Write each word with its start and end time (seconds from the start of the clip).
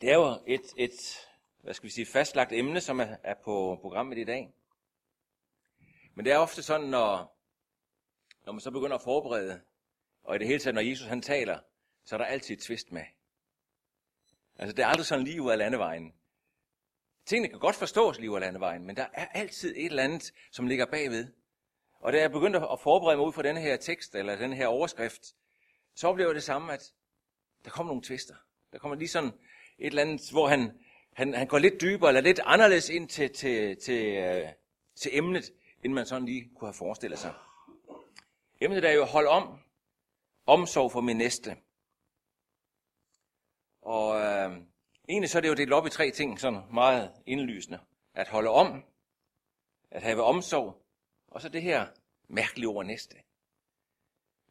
Det 0.00 0.10
er 0.10 0.14
jo 0.14 0.40
et, 0.46 0.74
et 0.76 1.28
hvad 1.62 1.74
skal 1.74 1.86
vi 1.86 1.90
sige, 1.90 2.06
fastlagt 2.06 2.52
emne, 2.52 2.80
som 2.80 3.00
er, 3.00 3.16
er 3.22 3.34
på 3.34 3.78
programmet 3.80 4.18
i 4.18 4.24
dag. 4.24 4.54
Men 6.14 6.24
det 6.24 6.32
er 6.32 6.38
ofte 6.38 6.62
sådan, 6.62 6.86
når, 6.86 7.38
når 8.46 8.52
man 8.52 8.60
så 8.60 8.70
begynder 8.70 8.96
at 8.96 9.02
forberede, 9.02 9.60
og 10.22 10.36
i 10.36 10.38
det 10.38 10.46
hele 10.46 10.58
taget, 10.60 10.74
når 10.74 10.82
Jesus 10.82 11.06
han 11.06 11.22
taler, 11.22 11.58
så 12.04 12.16
er 12.16 12.18
der 12.18 12.24
altid 12.24 12.56
et 12.56 12.62
twist 12.62 12.92
med. 12.92 13.02
Altså, 14.58 14.76
det 14.76 14.82
er 14.82 14.86
aldrig 14.86 15.06
sådan 15.06 15.24
lige 15.24 15.42
ud 15.42 15.50
af 15.50 15.58
landevejen. 15.58 16.14
Tingene 17.26 17.48
kan 17.48 17.58
godt 17.58 17.76
forstås 17.76 18.18
lige 18.18 18.30
ud 18.30 18.34
af 18.34 18.40
landevejen, 18.40 18.84
men 18.84 18.96
der 18.96 19.06
er 19.12 19.26
altid 19.26 19.76
et 19.76 19.86
eller 19.86 20.02
andet, 20.02 20.32
som 20.52 20.66
ligger 20.66 20.86
bagved. 20.86 21.32
Og 22.00 22.12
da 22.12 22.20
jeg 22.20 22.30
begyndte 22.30 22.58
at 22.58 22.80
forberede 22.80 23.16
mig 23.16 23.26
ud 23.26 23.32
fra 23.32 23.42
den 23.42 23.56
her 23.56 23.76
tekst, 23.76 24.14
eller 24.14 24.36
den 24.36 24.52
her 24.52 24.66
overskrift, 24.66 25.34
så 25.94 26.08
oplever 26.08 26.30
jeg 26.30 26.34
det 26.34 26.42
samme, 26.42 26.72
at 26.72 26.94
der 27.64 27.70
kommer 27.70 27.90
nogle 27.90 28.02
tvister. 28.02 28.34
Der 28.72 28.78
kommer 28.78 28.96
lige 28.96 29.08
sådan 29.08 29.32
et 29.78 29.86
eller 29.86 30.02
andet, 30.02 30.30
hvor 30.30 30.48
han, 30.48 30.78
han, 31.12 31.34
han 31.34 31.46
går 31.46 31.58
lidt 31.58 31.80
dybere, 31.80 32.10
eller 32.10 32.20
lidt 32.20 32.40
anderledes 32.44 32.88
ind 32.88 33.08
til, 33.08 33.32
til, 33.34 33.76
til, 33.76 34.16
øh, 34.16 34.48
til 34.94 35.16
emnet, 35.16 35.52
end 35.84 35.92
man 35.92 36.06
sådan 36.06 36.24
lige 36.24 36.50
kunne 36.56 36.68
have 36.68 36.74
forestillet 36.74 37.18
sig. 37.18 37.34
Emnet 38.60 38.84
er 38.84 38.92
jo 38.92 39.04
hold 39.04 39.26
om, 39.26 39.58
omsorg 40.46 40.92
for 40.92 41.00
min 41.00 41.16
næste. 41.16 41.56
Og 43.82 44.20
øh, 44.20 44.62
egentlig 45.08 45.30
så 45.30 45.38
er 45.38 45.42
det 45.42 45.48
jo 45.48 45.54
delt 45.54 45.72
op 45.72 45.86
i 45.86 45.90
tre 45.90 46.10
ting, 46.10 46.40
sådan 46.40 46.62
meget 46.72 47.12
indlysende. 47.26 47.80
At 48.14 48.28
holde 48.28 48.50
om, 48.50 48.84
at 49.90 50.02
have 50.02 50.22
omsorg, 50.22 50.82
og 51.28 51.42
så 51.42 51.48
det 51.48 51.62
her 51.62 51.86
mærkelige 52.28 52.68
ord 52.68 52.86
næste. 52.86 53.16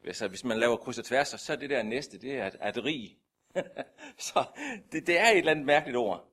Altså, 0.04 0.28
hvis 0.28 0.44
man 0.44 0.58
laver 0.58 0.76
kryds 0.76 0.98
og 0.98 1.04
tværs, 1.04 1.28
så 1.28 1.52
er 1.52 1.56
det 1.56 1.70
der 1.70 1.82
næste, 1.82 2.20
det 2.20 2.34
er 2.34 2.44
at, 2.44 2.56
at 2.60 2.84
rig. 2.84 3.17
så 4.28 4.44
det, 4.92 5.06
det 5.06 5.18
er 5.18 5.28
et 5.28 5.38
eller 5.38 5.50
andet 5.50 5.66
mærkeligt 5.66 5.96
ord. 5.96 6.28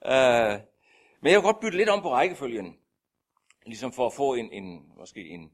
Uh, 0.00 0.60
men 1.20 1.32
jeg 1.32 1.36
vil 1.36 1.42
godt 1.42 1.60
bytte 1.60 1.78
lidt 1.78 1.88
om 1.88 2.02
på 2.02 2.12
rækkefølgen. 2.12 2.78
Ligesom 3.66 3.92
for 3.92 4.06
at 4.06 4.12
få 4.12 4.34
en, 4.34 4.52
en 4.52 4.92
måske 4.96 5.28
en, 5.28 5.52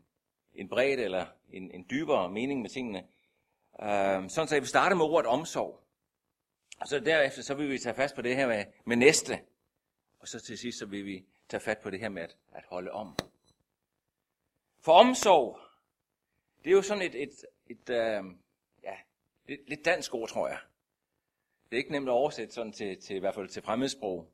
en 0.54 0.68
bredde 0.68 1.02
eller 1.02 1.26
en, 1.52 1.70
en 1.70 1.86
dybere 1.90 2.30
mening 2.30 2.62
med 2.62 2.70
tingene. 2.70 3.04
Uh, 3.72 4.28
sådan 4.28 4.48
så 4.48 4.54
jeg 4.54 4.62
vil 4.62 4.68
starte 4.68 4.94
med 4.94 5.04
ordet 5.04 5.26
omsorg. 5.26 5.82
Og 6.80 6.88
så 6.88 7.00
derefter 7.00 7.42
så 7.42 7.54
vil 7.54 7.70
vi 7.70 7.78
tage 7.78 7.94
fast 7.94 8.14
på 8.14 8.22
det 8.22 8.36
her 8.36 8.46
med, 8.46 8.64
med 8.84 8.96
næste. 8.96 9.40
Og 10.18 10.28
så 10.28 10.40
til 10.40 10.58
sidst 10.58 10.78
så 10.78 10.86
vil 10.86 11.06
vi 11.06 11.24
tage 11.48 11.60
fat 11.60 11.78
på 11.78 11.90
det 11.90 12.00
her 12.00 12.08
med 12.08 12.22
at, 12.22 12.36
at 12.52 12.64
holde 12.68 12.90
om. 12.90 13.16
For 14.80 14.92
omsorg, 14.92 15.58
det 16.64 16.70
er 16.70 16.74
jo 16.74 16.82
sådan 16.82 17.02
et, 17.02 17.22
et, 17.22 17.30
et 17.66 17.90
uh, 17.90 18.36
ja, 18.82 18.96
lidt, 19.48 19.68
lidt 19.68 19.84
dansk 19.84 20.14
ord, 20.14 20.28
tror 20.28 20.48
jeg. 20.48 20.58
Det 21.72 21.76
er 21.76 21.80
ikke 21.80 21.92
nemt 21.92 22.08
at 22.08 22.12
oversætte 22.12 22.54
sådan 22.54 22.72
til, 22.72 22.96
til 23.06 23.16
i 23.16 23.18
hvert 23.18 23.34
fald 23.34 23.48
til 23.48 23.62
fremmedsprog. 23.62 24.26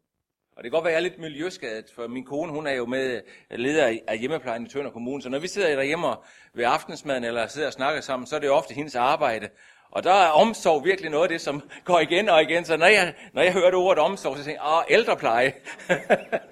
Og 0.56 0.64
det 0.64 0.64
kan 0.64 0.70
godt 0.70 0.84
være, 0.84 0.92
at 0.92 1.02
jeg 1.02 1.06
er 1.06 1.10
lidt 1.10 1.20
miljøskadet, 1.20 1.92
for 1.94 2.06
min 2.06 2.24
kone, 2.24 2.52
hun 2.52 2.66
er 2.66 2.72
jo 2.72 2.86
med 2.86 3.20
øh, 3.50 3.58
leder 3.58 3.98
af 4.08 4.18
hjemmeplejen 4.18 4.66
i 4.66 4.68
Tønder 4.68 4.90
Kommune, 4.90 5.22
så 5.22 5.28
når 5.28 5.38
vi 5.38 5.48
sidder 5.48 5.76
derhjemme 5.76 6.06
ved 6.54 6.64
aftensmaden 6.64 7.24
eller 7.24 7.46
sidder 7.46 7.66
og 7.66 7.72
snakker 7.72 8.00
sammen, 8.00 8.26
så 8.26 8.36
er 8.36 8.40
det 8.40 8.46
jo 8.46 8.54
ofte 8.54 8.74
hendes 8.74 8.94
arbejde. 8.94 9.48
Og 9.90 10.04
der 10.04 10.12
er 10.12 10.28
omsorg 10.28 10.84
virkelig 10.84 11.10
noget 11.10 11.22
af 11.22 11.28
det, 11.28 11.40
som 11.40 11.62
går 11.84 12.00
igen 12.00 12.28
og 12.28 12.42
igen. 12.42 12.64
Så 12.64 12.76
når 12.76 12.86
jeg, 12.86 13.14
når 13.32 13.42
jeg 13.42 13.52
hørte 13.52 13.74
ordet 13.74 14.02
omsorg, 14.02 14.36
så 14.36 14.44
tænker 14.44 14.62
jeg, 14.62 14.72
åh, 14.72 14.84
ældrepleje. 14.94 15.52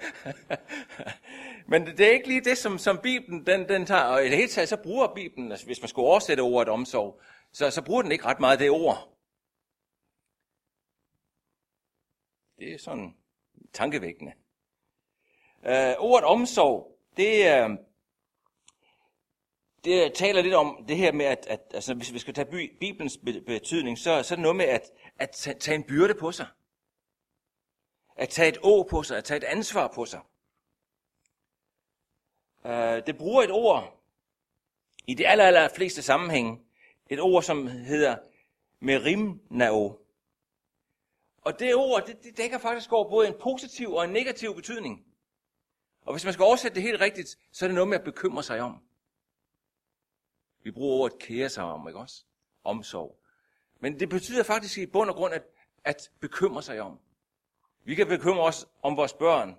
Men 1.71 1.85
det 1.85 1.99
er 1.99 2.11
ikke 2.11 2.27
lige 2.27 2.41
det, 2.41 2.57
som, 2.57 2.77
som 2.77 2.97
Bibelen 2.97 3.45
den, 3.45 3.69
den 3.69 3.85
tager. 3.85 4.01
Og 4.01 4.25
i 4.25 4.29
det 4.29 4.37
hele 4.37 4.49
taget, 4.49 4.69
så 4.69 4.77
bruger 4.77 5.07
Bibelen, 5.15 5.51
altså 5.51 5.65
hvis 5.65 5.81
man 5.81 5.87
skulle 5.87 6.07
oversætte 6.07 6.41
ordet 6.41 6.69
omsorg, 6.69 7.21
så, 7.53 7.69
så 7.69 7.81
bruger 7.81 8.01
den 8.01 8.11
ikke 8.11 8.25
ret 8.25 8.39
meget 8.39 8.59
det 8.59 8.69
ord. 8.69 9.16
Det 12.59 12.73
er 12.73 12.77
sådan 12.77 13.15
tankevækkende. 13.73 14.33
Uh, 15.63 15.93
ordet 15.97 16.25
omsorg, 16.25 16.99
det, 17.17 17.63
uh, 17.65 17.77
det 19.83 20.13
taler 20.13 20.41
lidt 20.41 20.53
om 20.53 20.85
det 20.87 20.97
her 20.97 21.11
med, 21.11 21.25
at, 21.25 21.45
at 21.49 21.61
altså, 21.73 21.93
hvis 21.93 22.13
vi 22.13 22.19
skal 22.19 22.33
tage 22.33 22.51
by, 22.51 22.77
Bibelens 22.79 23.19
betydning, 23.45 23.97
så, 23.97 24.23
så 24.23 24.33
er 24.33 24.35
det 24.35 24.41
noget 24.41 24.55
med 24.55 24.65
at, 24.65 24.91
at 25.19 25.29
tage 25.59 25.75
en 25.75 25.83
byrde 25.83 26.13
på 26.13 26.31
sig. 26.31 26.47
At 28.15 28.29
tage 28.29 28.49
et 28.49 28.57
å 28.63 28.83
på 28.83 29.03
sig, 29.03 29.17
at 29.17 29.23
tage 29.23 29.37
et 29.37 29.43
ansvar 29.43 29.87
på 29.95 30.05
sig. 30.05 30.19
Uh, 32.63 33.05
det 33.07 33.17
bruger 33.17 33.43
et 33.43 33.51
ord 33.51 34.03
i 35.07 35.13
de 35.13 35.27
aller, 35.27 35.43
aller 35.43 35.69
fleste 35.75 36.01
sammenhænge. 36.01 36.59
Et 37.09 37.19
ord, 37.19 37.43
som 37.43 37.67
hedder 37.67 38.17
merimnao. 38.79 40.06
Og 41.47 41.59
det 41.59 41.75
ord, 41.75 42.05
det, 42.05 42.23
det 42.23 42.37
dækker 42.37 42.57
faktisk 42.57 42.93
over 42.93 43.09
både 43.09 43.27
en 43.27 43.33
positiv 43.41 43.93
og 43.93 44.03
en 44.03 44.09
negativ 44.09 44.55
betydning. 44.55 45.05
Og 46.01 46.13
hvis 46.13 46.23
man 46.23 46.33
skal 46.33 46.43
oversætte 46.43 46.75
det 46.75 46.83
helt 46.83 47.01
rigtigt, 47.01 47.37
så 47.51 47.65
er 47.65 47.67
det 47.67 47.75
noget 47.75 47.87
med 47.87 47.97
at 47.97 48.03
bekymre 48.03 48.43
sig 48.43 48.61
om. 48.61 48.77
Vi 50.63 50.71
bruger 50.71 50.97
ordet 50.97 51.19
kære 51.19 51.49
sig 51.49 51.63
om, 51.63 51.87
ikke 51.87 51.99
også? 51.99 52.23
Omsorg. 52.63 53.19
Men 53.79 53.99
det 53.99 54.09
betyder 54.09 54.43
faktisk 54.43 54.77
i 54.77 54.85
bund 54.85 55.09
og 55.09 55.15
grund 55.15 55.33
at, 55.33 55.43
at 55.83 56.11
bekymre 56.19 56.63
sig 56.63 56.81
om. 56.81 56.99
Vi 57.83 57.95
kan 57.95 58.07
bekymre 58.07 58.43
os 58.43 58.67
om 58.83 58.97
vores 58.97 59.13
børn 59.13 59.55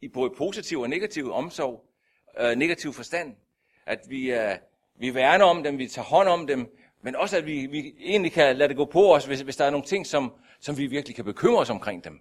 i 0.00 0.08
både 0.08 0.30
positiv 0.36 0.80
og 0.80 0.88
negativ 0.88 1.32
omsorg, 1.32 1.84
øh, 2.38 2.56
negativ 2.56 2.92
forstand. 2.92 3.36
At 3.86 4.00
vi, 4.08 4.32
øh, 4.32 4.56
vi 4.94 5.14
værner 5.14 5.44
om 5.44 5.62
dem, 5.62 5.78
vi 5.78 5.88
tager 5.88 6.06
hånd 6.06 6.28
om 6.28 6.46
dem, 6.46 6.76
men 7.02 7.16
også 7.16 7.36
at 7.36 7.46
vi, 7.46 7.66
vi 7.66 7.94
egentlig 8.00 8.32
kan 8.32 8.56
lade 8.56 8.68
det 8.68 8.76
gå 8.76 8.84
på 8.84 9.14
os, 9.14 9.26
hvis, 9.26 9.40
hvis 9.40 9.56
der 9.56 9.64
er 9.64 9.70
nogle 9.70 9.86
ting, 9.86 10.06
som, 10.06 10.32
som 10.60 10.76
vi 10.76 10.86
virkelig 10.86 11.16
kan 11.16 11.24
bekymre 11.24 11.60
os 11.60 11.70
omkring 11.70 12.04
dem. 12.04 12.20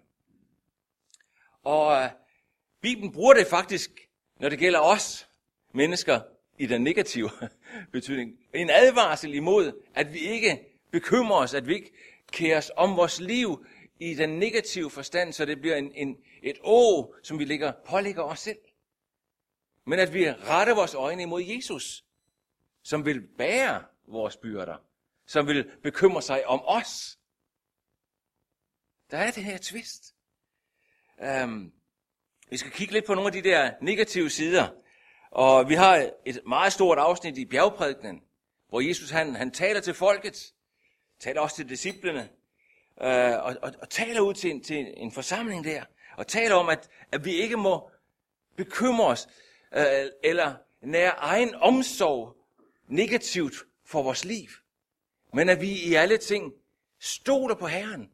Og 1.63 2.03
øh, 2.03 2.09
Bibelen 2.81 3.11
bruger 3.11 3.33
det 3.33 3.47
faktisk, 3.47 3.91
når 4.39 4.49
det 4.49 4.59
gælder 4.59 4.79
os 4.79 5.29
mennesker, 5.73 6.19
i 6.59 6.65
den 6.65 6.81
negative 6.81 7.29
betydning. 7.91 8.39
En 8.53 8.69
advarsel 8.69 9.33
imod, 9.33 9.81
at 9.95 10.13
vi 10.13 10.19
ikke 10.19 10.79
bekymrer 10.91 11.37
os, 11.37 11.53
at 11.53 11.67
vi 11.67 11.73
ikke 11.73 11.91
kærer 12.31 12.57
os 12.57 12.71
om 12.75 12.97
vores 12.97 13.19
liv 13.19 13.65
i 13.99 14.13
den 14.13 14.29
negative 14.29 14.89
forstand, 14.89 15.33
så 15.33 15.45
det 15.45 15.61
bliver 15.61 15.75
en, 15.75 15.91
en, 15.95 16.17
et 16.43 16.57
å, 16.63 17.13
som 17.23 17.39
vi 17.39 17.45
ligger, 17.45 17.71
pålægger 17.85 18.23
os 18.23 18.39
selv. 18.39 18.57
Men 19.85 19.99
at 19.99 20.13
vi 20.13 20.31
retter 20.31 20.75
vores 20.75 20.93
øjne 20.93 21.21
imod 21.21 21.41
Jesus, 21.41 22.05
som 22.83 23.05
vil 23.05 23.27
bære 23.37 23.83
vores 24.07 24.37
byrder, 24.37 24.77
som 25.27 25.47
vil 25.47 25.71
bekymre 25.83 26.21
sig 26.21 26.47
om 26.47 26.61
os. 26.65 27.18
Der 29.11 29.17
er 29.17 29.31
den 29.31 29.43
her 29.43 29.57
twist. 29.57 30.15
Um, 31.43 31.73
vi 32.49 32.57
skal 32.57 32.71
kigge 32.71 32.93
lidt 32.93 33.05
på 33.05 33.13
nogle 33.13 33.27
af 33.27 33.43
de 33.43 33.49
der 33.49 33.71
negative 33.81 34.29
sider. 34.29 34.67
Og 35.31 35.69
vi 35.69 35.73
har 35.73 36.09
et 36.25 36.41
meget 36.47 36.73
stort 36.73 36.97
afsnit 36.97 37.37
i 37.37 37.45
bjergprædikenen, 37.45 38.21
hvor 38.69 38.81
Jesus 38.81 39.09
han, 39.09 39.35
han 39.35 39.51
taler 39.51 39.79
til 39.81 39.93
folket, 39.93 40.53
taler 41.19 41.41
også 41.41 41.55
til 41.55 41.69
disciplene, 41.69 42.29
øh, 43.01 43.43
og, 43.43 43.55
og, 43.61 43.73
og 43.81 43.89
taler 43.89 44.21
ud 44.21 44.33
til 44.33 44.51
en, 44.51 44.63
til 44.63 44.93
en 44.97 45.11
forsamling 45.11 45.63
der, 45.63 45.83
og 46.17 46.27
taler 46.27 46.55
om, 46.55 46.69
at, 46.69 46.89
at 47.11 47.25
vi 47.25 47.31
ikke 47.31 47.57
må 47.57 47.91
bekymre 48.55 49.07
os, 49.07 49.27
øh, 49.75 50.05
eller 50.23 50.55
nære 50.81 51.11
egen 51.11 51.55
omsorg 51.55 52.35
negativt 52.87 53.55
for 53.85 54.03
vores 54.03 54.25
liv, 54.25 54.49
men 55.33 55.49
at 55.49 55.61
vi 55.61 55.71
i 55.71 55.93
alle 55.93 56.17
ting 56.17 56.53
stoler 56.99 57.55
på 57.55 57.67
Herren. 57.67 58.09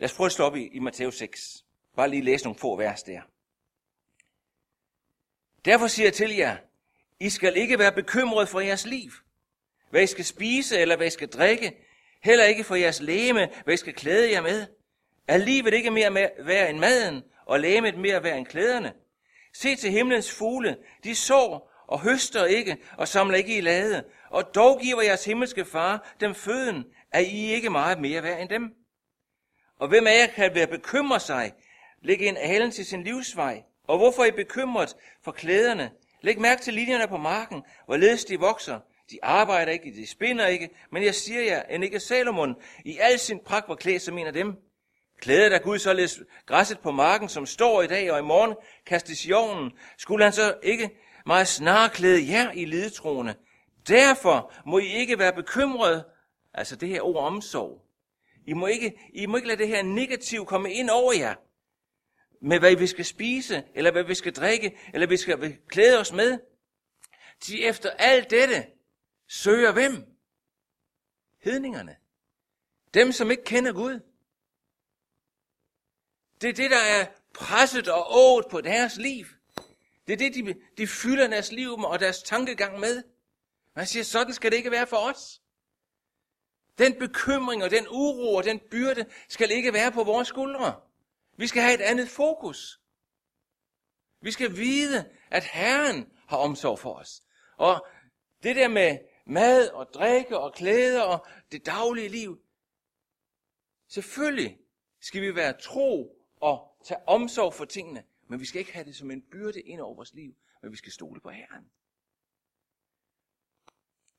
Lad 0.00 0.10
os 0.10 0.16
prøve 0.16 0.26
at 0.26 0.32
slå 0.32 0.44
op 0.44 0.56
i, 0.56 0.66
i 0.66 0.78
Matthæus 0.78 1.16
6. 1.18 1.64
Bare 1.96 2.10
lige 2.10 2.22
læse 2.22 2.44
nogle 2.44 2.58
få 2.58 2.76
vers 2.76 3.02
der. 3.02 3.20
Derfor 5.64 5.86
siger 5.86 6.06
jeg 6.06 6.14
til 6.14 6.36
jer, 6.36 6.56
I 7.20 7.30
skal 7.30 7.56
ikke 7.56 7.78
være 7.78 7.92
bekymret 7.92 8.48
for 8.48 8.60
jeres 8.60 8.86
liv, 8.86 9.10
hvad 9.90 10.02
I 10.02 10.06
skal 10.06 10.24
spise 10.24 10.78
eller 10.78 10.96
hvad 10.96 11.06
I 11.06 11.10
skal 11.10 11.28
drikke, 11.28 11.86
heller 12.22 12.44
ikke 12.44 12.64
for 12.64 12.74
jeres 12.74 13.00
læme, 13.00 13.48
hvad 13.64 13.74
I 13.74 13.76
skal 13.76 13.94
klæde 13.94 14.30
jer 14.30 14.42
med. 14.42 14.66
Er 15.28 15.36
livet 15.36 15.74
ikke 15.74 15.90
mere 15.90 16.30
værd 16.38 16.70
end 16.70 16.78
maden, 16.78 17.22
og 17.46 17.60
læmet 17.60 17.98
mere 17.98 18.22
værd 18.22 18.38
end 18.38 18.46
klæderne? 18.46 18.92
Se 19.54 19.76
til 19.76 19.90
himlens 19.90 20.32
fugle, 20.32 20.76
de 21.04 21.14
sår 21.14 21.72
og 21.86 22.00
høster 22.00 22.44
ikke 22.44 22.76
og 22.98 23.08
samler 23.08 23.36
ikke 23.36 23.58
i 23.58 23.60
lade, 23.60 24.04
og 24.30 24.54
dog 24.54 24.80
giver 24.80 25.02
jeres 25.02 25.24
himmelske 25.24 25.64
far 25.64 26.14
dem 26.20 26.34
føden, 26.34 26.84
er 27.10 27.20
I 27.20 27.52
ikke 27.52 27.70
meget 27.70 28.00
mere 28.00 28.22
værd 28.22 28.40
end 28.40 28.48
dem. 28.48 28.79
Og 29.80 29.88
hvem 29.88 30.06
af 30.06 30.18
jer 30.18 30.26
kan 30.26 30.54
være 30.54 30.66
bekymre 30.66 31.20
sig, 31.20 31.52
lægge 32.02 32.26
en 32.26 32.36
alen 32.36 32.70
til 32.70 32.86
sin 32.86 33.02
livsvej, 33.02 33.62
og 33.88 33.98
hvorfor 33.98 34.22
er 34.22 34.26
I 34.26 34.30
bekymret 34.30 34.96
for 35.24 35.32
klæderne? 35.32 35.90
Læg 36.22 36.40
mærke 36.40 36.62
til 36.62 36.74
linjerne 36.74 37.08
på 37.08 37.16
marken, 37.16 37.62
hvorledes 37.86 38.24
de 38.24 38.40
vokser. 38.40 38.80
De 39.10 39.18
arbejder 39.22 39.72
ikke, 39.72 39.92
de 39.96 40.06
spinder 40.06 40.46
ikke, 40.46 40.70
men 40.92 41.04
jeg 41.04 41.14
siger 41.14 41.42
jer, 41.42 41.62
end 41.62 41.84
ikke 41.84 42.00
Salomon 42.00 42.56
i 42.84 42.98
al 42.98 43.18
sin 43.18 43.40
pragt 43.46 43.68
var 43.68 43.74
klædt 43.74 44.02
som 44.02 44.18
en 44.18 44.26
af 44.26 44.32
dem. 44.32 44.56
Klæder 45.20 45.48
der 45.48 45.58
Gud 45.58 45.78
således 45.78 46.20
græsset 46.46 46.78
på 46.78 46.90
marken, 46.90 47.28
som 47.28 47.46
står 47.46 47.82
i 47.82 47.86
dag 47.86 48.12
og 48.12 48.18
i 48.18 48.22
morgen 48.22 48.54
kastes 48.86 49.26
i 49.26 49.32
ovnen, 49.32 49.72
skulle 49.98 50.24
han 50.24 50.32
så 50.32 50.54
ikke 50.62 50.90
meget 51.26 51.48
snarere 51.48 51.90
klæde 51.90 52.30
jer 52.30 52.52
i 52.52 52.64
lidetroende. 52.64 53.34
Derfor 53.88 54.52
må 54.66 54.78
I 54.78 54.86
ikke 54.86 55.18
være 55.18 55.32
bekymret, 55.32 56.04
altså 56.54 56.76
det 56.76 56.88
her 56.88 57.00
ord 57.00 57.24
omsorg, 57.24 57.89
i 58.50 58.52
må 58.52 58.66
ikke, 58.66 59.10
I 59.14 59.26
må 59.26 59.36
ikke 59.36 59.48
lade 59.48 59.58
det 59.58 59.68
her 59.68 59.82
negativ 59.82 60.46
komme 60.46 60.72
ind 60.72 60.90
over 60.90 61.12
jer. 61.12 61.34
Med 62.42 62.58
hvad 62.58 62.76
vi 62.76 62.86
skal 62.86 63.04
spise, 63.04 63.64
eller 63.74 63.92
hvad 63.92 64.04
vi 64.04 64.14
skal 64.14 64.32
drikke, 64.32 64.78
eller 64.94 65.06
hvad 65.06 65.16
vi 65.16 65.16
skal 65.16 65.58
klæde 65.68 65.98
os 66.00 66.12
med. 66.12 66.38
Til 67.40 67.64
efter 67.64 67.90
alt 67.90 68.30
dette 68.30 68.66
søger 69.28 69.72
hvem? 69.72 70.04
Hedningerne. 71.38 71.96
Dem, 72.94 73.12
som 73.12 73.30
ikke 73.30 73.44
kender 73.44 73.72
Gud. 73.72 74.00
Det 76.40 76.48
er 76.48 76.54
det, 76.54 76.70
der 76.70 76.82
er 76.82 77.06
presset 77.34 77.88
og 77.88 78.06
ået 78.10 78.46
på 78.50 78.60
deres 78.60 78.96
liv. 78.96 79.26
Det 80.06 80.12
er 80.12 80.16
det, 80.16 80.34
de, 80.34 80.54
de 80.76 80.86
fylder 80.86 81.26
deres 81.26 81.52
liv 81.52 81.78
med 81.78 81.88
og 81.88 82.00
deres 82.00 82.22
tankegang 82.22 82.80
med. 82.80 83.02
Man 83.76 83.86
siger, 83.86 84.02
sådan 84.02 84.34
skal 84.34 84.50
det 84.50 84.56
ikke 84.56 84.70
være 84.70 84.86
for 84.86 84.96
os. 84.96 85.40
Den 86.80 86.98
bekymring 86.98 87.64
og 87.64 87.70
den 87.70 87.86
uro 87.88 88.34
og 88.34 88.44
den 88.44 88.60
byrde 88.70 89.06
skal 89.28 89.50
ikke 89.50 89.72
være 89.72 89.92
på 89.92 90.04
vores 90.04 90.28
skuldre. 90.28 90.80
Vi 91.36 91.46
skal 91.46 91.62
have 91.62 91.74
et 91.74 91.80
andet 91.80 92.08
fokus. 92.08 92.80
Vi 94.20 94.30
skal 94.30 94.56
vide, 94.56 95.10
at 95.30 95.44
Herren 95.44 96.12
har 96.28 96.36
omsorg 96.36 96.78
for 96.78 96.94
os. 96.94 97.22
Og 97.56 97.86
det 98.42 98.56
der 98.56 98.68
med 98.68 98.98
mad 99.26 99.68
og 99.68 99.86
drikke 99.94 100.38
og 100.38 100.54
klæder 100.54 101.02
og 101.02 101.26
det 101.52 101.66
daglige 101.66 102.08
liv, 102.08 102.42
selvfølgelig 103.88 104.58
skal 105.00 105.22
vi 105.22 105.34
være 105.34 105.60
tro 105.60 106.16
og 106.40 106.76
tage 106.84 107.08
omsorg 107.08 107.54
for 107.54 107.64
tingene, 107.64 108.04
men 108.28 108.40
vi 108.40 108.44
skal 108.44 108.58
ikke 108.58 108.72
have 108.72 108.84
det 108.84 108.96
som 108.96 109.10
en 109.10 109.22
byrde 109.22 109.60
ind 109.60 109.80
over 109.80 109.94
vores 109.94 110.14
liv, 110.14 110.34
men 110.62 110.72
vi 110.72 110.76
skal 110.76 110.92
stole 110.92 111.20
på 111.20 111.30
Herren. 111.30 111.70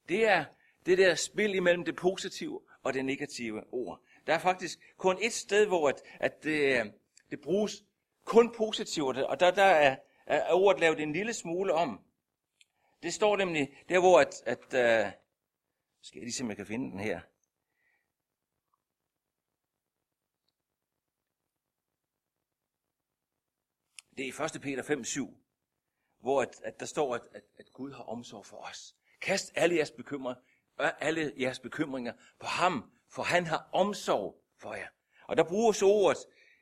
Det 0.10 0.28
er 0.28 0.46
det 0.86 0.98
der 0.98 1.16
spil 1.16 1.56
imellem 1.56 1.86
det 1.86 1.96
positive 1.96 2.62
og 2.84 2.94
det 2.94 3.06
negative 3.06 3.74
ord. 3.74 4.02
Der 4.28 4.34
er 4.34 4.40
faktisk 4.40 4.80
kun 4.98 5.18
et 5.22 5.34
sted, 5.34 5.68
hvor 5.68 5.90
at, 5.90 6.02
at 6.20 6.44
det, 6.44 6.80
øh, 6.80 6.86
det 7.32 7.42
bruges 7.42 7.84
kun 8.24 8.54
positivt, 8.56 9.18
og 9.18 9.40
der, 9.40 9.52
der 9.52 9.64
er, 9.64 9.98
er 10.26 10.54
ordet 10.54 10.80
lavet 10.80 11.00
en 11.00 11.14
lille 11.14 11.34
smule 11.34 11.74
om. 11.74 12.02
Det 13.04 13.14
står 13.14 13.38
nemlig 13.38 13.78
der, 13.90 14.00
hvor 14.00 14.20
at, 14.20 14.44
at 14.46 14.64
uh, 14.64 15.12
skal 16.02 16.20
jeg 16.20 16.24
lige 16.24 16.34
se, 16.34 16.44
om 16.44 16.50
jeg 16.50 16.58
kan 16.58 16.66
finde 16.66 16.92
den 16.92 17.00
her. 17.00 17.22
Det 24.18 24.28
er 24.28 24.42
i 24.42 24.56
1. 24.56 24.62
Peter 24.62 24.84
5, 24.84 25.04
7, 25.04 25.38
hvor 26.20 26.42
at, 26.42 26.62
at 26.64 26.80
der 26.80 26.86
står, 26.86 27.16
at, 27.16 27.22
at, 27.32 27.44
at 27.60 27.74
Gud 27.74 27.92
har 27.92 28.04
omsorg 28.04 28.46
for 28.46 28.58
os. 28.58 28.96
Kast 29.22 29.52
alle 29.56 29.76
jeres, 29.76 29.92
bekymringer, 29.92 30.42
alle 30.80 31.34
jeres 31.40 31.60
bekymringer 31.60 32.14
på 32.40 32.48
ham, 32.48 32.92
for 33.10 33.24
han 33.24 33.46
har 33.46 33.70
omsorg 33.72 34.36
for 34.58 34.74
jer. 34.74 34.88
Og 35.28 35.38
der 35.38 35.44
bruges 35.44 35.82
ordet 35.82 36.18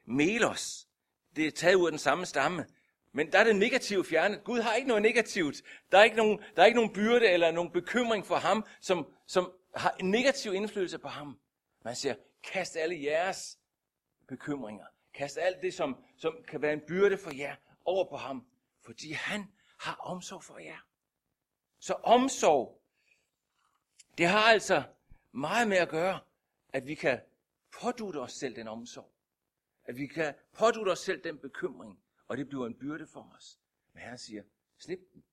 melos. 0.05 0.87
Det 1.35 1.47
er 1.47 1.51
taget 1.51 1.75
ud 1.75 1.85
af 1.85 1.91
den 1.91 1.99
samme 1.99 2.25
stamme. 2.25 2.65
Men 3.11 3.31
der 3.31 3.39
er 3.39 3.43
det 3.43 3.55
negative 3.55 4.05
fjernet. 4.05 4.43
Gud 4.43 4.59
har 4.59 4.73
ikke 4.73 4.87
noget 4.87 5.03
negativt. 5.03 5.63
Der 5.91 5.97
er 5.97 6.03
ikke 6.03 6.17
nogen, 6.17 6.39
der 6.55 6.61
er 6.61 6.65
ikke 6.65 6.75
nogen 6.75 6.93
byrde 6.93 7.29
eller 7.29 7.51
nogen 7.51 7.71
bekymring 7.71 8.25
for 8.25 8.35
ham, 8.35 8.65
som, 8.81 9.07
som 9.27 9.51
har 9.75 9.95
en 9.99 10.11
negativ 10.11 10.53
indflydelse 10.53 10.97
på 10.97 11.07
ham. 11.07 11.39
Man 11.85 11.95
siger, 11.95 12.15
kast 12.43 12.75
alle 12.75 13.03
jeres 13.03 13.59
bekymringer. 14.27 14.85
Kast 15.13 15.37
alt 15.37 15.61
det, 15.61 15.73
som, 15.73 16.03
som 16.17 16.33
kan 16.47 16.61
være 16.61 16.73
en 16.73 16.81
byrde 16.87 17.17
for 17.17 17.35
jer, 17.35 17.55
over 17.85 18.09
på 18.09 18.17
ham. 18.17 18.45
Fordi 18.85 19.11
han 19.11 19.51
har 19.79 19.95
omsorg 19.95 20.43
for 20.43 20.57
jer. 20.57 20.85
Så 21.79 21.93
omsorg, 21.93 22.78
det 24.19 24.27
har 24.27 24.43
altså 24.43 24.83
meget 25.31 25.67
med 25.67 25.77
at 25.77 25.89
gøre, 25.89 26.19
at 26.69 26.87
vi 26.87 26.95
kan 26.95 27.21
pådute 27.81 28.17
os 28.17 28.33
selv 28.33 28.55
den 28.55 28.67
omsorg. 28.67 29.11
At 29.83 29.97
vi 29.97 30.07
kan 30.07 30.35
pådute 30.53 30.89
os 30.89 30.99
selv 30.99 31.23
den 31.23 31.37
bekymring, 31.37 31.99
og 32.27 32.37
det 32.37 32.49
bliver 32.49 32.67
en 32.67 32.79
byrde 32.79 33.07
for 33.07 33.33
os. 33.37 33.59
Men 33.93 34.03
Herren 34.03 34.17
siger, 34.17 34.43
slip 34.77 34.99
den. 35.13 35.23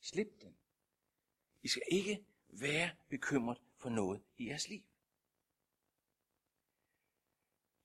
Slip 0.00 0.40
den. 0.40 0.56
I 1.62 1.68
skal 1.68 1.82
ikke 1.90 2.24
være 2.48 2.90
bekymret 3.08 3.58
for 3.76 3.88
noget 3.88 4.22
i 4.36 4.48
jeres 4.48 4.68
liv. 4.68 4.82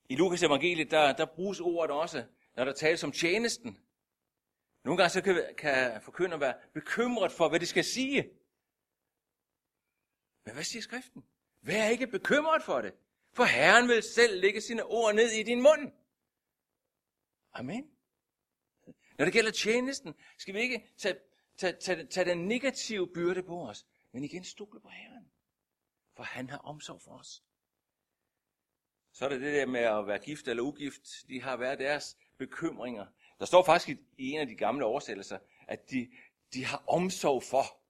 I 0.10 0.16
Lukas 0.16 0.44
evangeliet, 0.44 0.92
der, 0.92 1.14
der 1.14 1.26
bruges 1.26 1.60
ordet 1.60 1.96
også, 1.96 2.26
når 2.56 2.66
der 2.66 2.74
tales 2.74 3.04
om 3.04 3.12
tjenesten. 3.12 3.80
Nogle 4.84 4.98
gange 4.98 5.10
så 5.10 5.22
kan, 5.22 5.56
kan 5.58 6.02
forkynder 6.02 6.38
være 6.38 6.56
bekymret 6.74 7.32
for, 7.32 7.50
hvad 7.50 7.60
de 7.60 7.66
skal 7.66 7.84
sige. 7.84 8.38
Men 10.48 10.54
hvad 10.54 10.64
siger 10.64 10.82
skriften? 10.82 11.26
Vær 11.62 11.88
ikke 11.88 12.08
bekymret 12.08 12.64
for 12.64 12.82
det, 12.82 12.94
for 13.32 13.44
Herren 13.44 13.88
vil 13.88 14.04
selv 14.04 14.42
lægge 14.42 14.62
sine 14.62 14.84
ord 14.84 15.16
ned 15.16 15.32
i 15.32 15.44
din 15.44 15.62
mund. 15.62 15.92
Amen. 17.54 17.92
Når 19.18 19.26
det 19.26 19.34
gælder 19.34 19.52
tjenesten, 19.52 20.16
skal 20.38 20.54
vi 20.54 20.60
ikke 20.60 20.94
tage, 20.98 21.16
tage, 21.58 21.74
tage, 21.74 22.06
tage 22.08 22.30
den 22.30 22.48
negative 22.48 23.14
byrde 23.14 23.44
på 23.44 23.62
os, 23.70 23.86
men 24.12 24.24
igen 24.24 24.44
stole 24.44 24.82
på 24.82 24.90
Herren. 24.90 25.32
For 26.16 26.24
han 26.24 26.50
har 26.50 26.58
omsorg 26.58 27.02
for 27.02 27.12
os. 27.12 27.44
Så 29.12 29.26
er 29.26 29.30
det 29.30 29.42
det 29.42 29.54
der 29.54 29.66
med 29.66 29.82
at 29.82 30.08
være 30.08 30.20
gift 30.20 30.48
eller 30.48 30.64
ugift. 30.64 31.04
De 31.30 31.42
har 31.42 31.58
været 31.58 31.80
deres 31.80 32.18
bekymringer. 32.38 33.06
Der 33.40 33.46
står 33.46 33.64
faktisk 33.64 34.00
i 34.18 34.32
en 34.32 34.40
af 34.40 34.48
de 34.48 34.56
gamle 34.56 34.86
oversættelser, 34.86 35.40
at 35.68 35.90
de, 35.90 36.12
de 36.54 36.66
har 36.66 36.84
omsorg 36.88 37.44
for. 37.44 37.87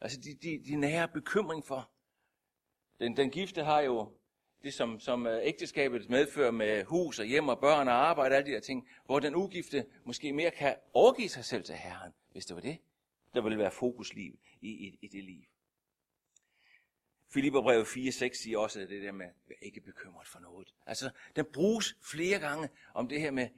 Altså 0.00 0.20
de, 0.20 0.34
de, 0.34 0.64
de 0.64 0.76
nære 0.76 1.08
bekymring 1.08 1.64
for. 1.64 1.90
Den, 3.00 3.16
den 3.16 3.30
gifte 3.30 3.64
har 3.64 3.80
jo 3.80 4.12
det, 4.62 4.74
som, 4.74 5.00
som 5.00 5.26
øh, 5.26 5.40
ægteskabet 5.42 6.10
medfører 6.10 6.50
med 6.50 6.84
hus 6.84 7.18
og 7.18 7.24
hjem 7.24 7.48
og 7.48 7.60
børn 7.60 7.88
og 7.88 7.94
arbejde 7.94 8.32
og 8.32 8.36
alle 8.36 8.50
de 8.50 8.54
der 8.54 8.60
ting, 8.60 8.88
hvor 9.04 9.20
den 9.20 9.34
ugifte 9.34 9.86
måske 10.04 10.32
mere 10.32 10.50
kan 10.50 10.76
overgive 10.92 11.28
sig 11.28 11.44
selv 11.44 11.64
til 11.64 11.74
Herren, 11.74 12.12
hvis 12.32 12.46
det 12.46 12.56
var 12.56 12.62
det, 12.62 12.78
der 13.34 13.40
ville 13.40 13.58
være 13.58 13.70
fokusliv 13.70 14.38
i, 14.60 14.68
i, 14.68 14.98
i 15.02 15.08
det 15.08 15.24
liv. 15.24 15.42
Filipperbrevet 17.28 17.84
4.6 17.84 18.42
siger 18.42 18.58
også 18.58 18.80
det 18.80 19.02
der 19.02 19.12
med, 19.12 19.26
at 19.26 19.56
ikke 19.62 19.80
bekymret 19.80 20.28
for 20.28 20.38
noget. 20.38 20.74
Altså, 20.86 21.10
den 21.36 21.44
bruges 21.52 21.96
flere 22.02 22.38
gange 22.38 22.68
om 22.94 23.08
det 23.08 23.20
her 23.20 23.30
med, 23.30 23.48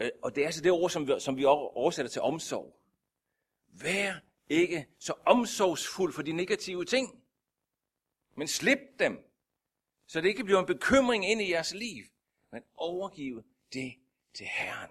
øh, 0.00 0.10
og 0.22 0.34
det 0.34 0.42
er 0.42 0.46
altså 0.46 0.62
det 0.62 0.72
ord, 0.72 0.90
som 0.90 1.08
vi, 1.08 1.12
som 1.18 1.36
vi 1.36 1.44
oversætter 1.44 2.10
til 2.10 2.22
omsorg. 2.22 2.76
Vær 3.66 4.14
ikke 4.50 4.86
så 4.98 5.14
omsorgsfuld 5.26 6.12
for 6.12 6.22
de 6.22 6.32
negative 6.32 6.84
ting, 6.84 7.24
men 8.36 8.48
slip 8.48 8.78
dem, 8.98 9.24
så 10.06 10.20
det 10.20 10.28
ikke 10.28 10.44
bliver 10.44 10.60
en 10.60 10.66
bekymring 10.66 11.30
ind 11.30 11.40
i 11.40 11.50
jeres 11.50 11.74
liv, 11.74 12.04
men 12.52 12.62
overgive 12.74 13.44
det 13.72 13.94
til 14.34 14.46
Herren. 14.46 14.90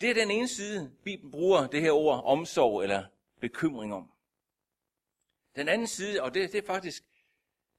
Det 0.00 0.10
er 0.10 0.14
den 0.14 0.30
ene 0.30 0.48
side, 0.48 0.96
Bibelen 1.04 1.30
bruger 1.30 1.66
det 1.66 1.80
her 1.80 1.92
ord 1.92 2.24
omsorg 2.24 2.82
eller 2.82 3.06
bekymring 3.40 3.94
om. 3.94 4.12
Den 5.56 5.68
anden 5.68 5.86
side, 5.86 6.22
og 6.22 6.34
det, 6.34 6.52
det 6.52 6.62
er 6.62 6.66
faktisk, 6.66 7.04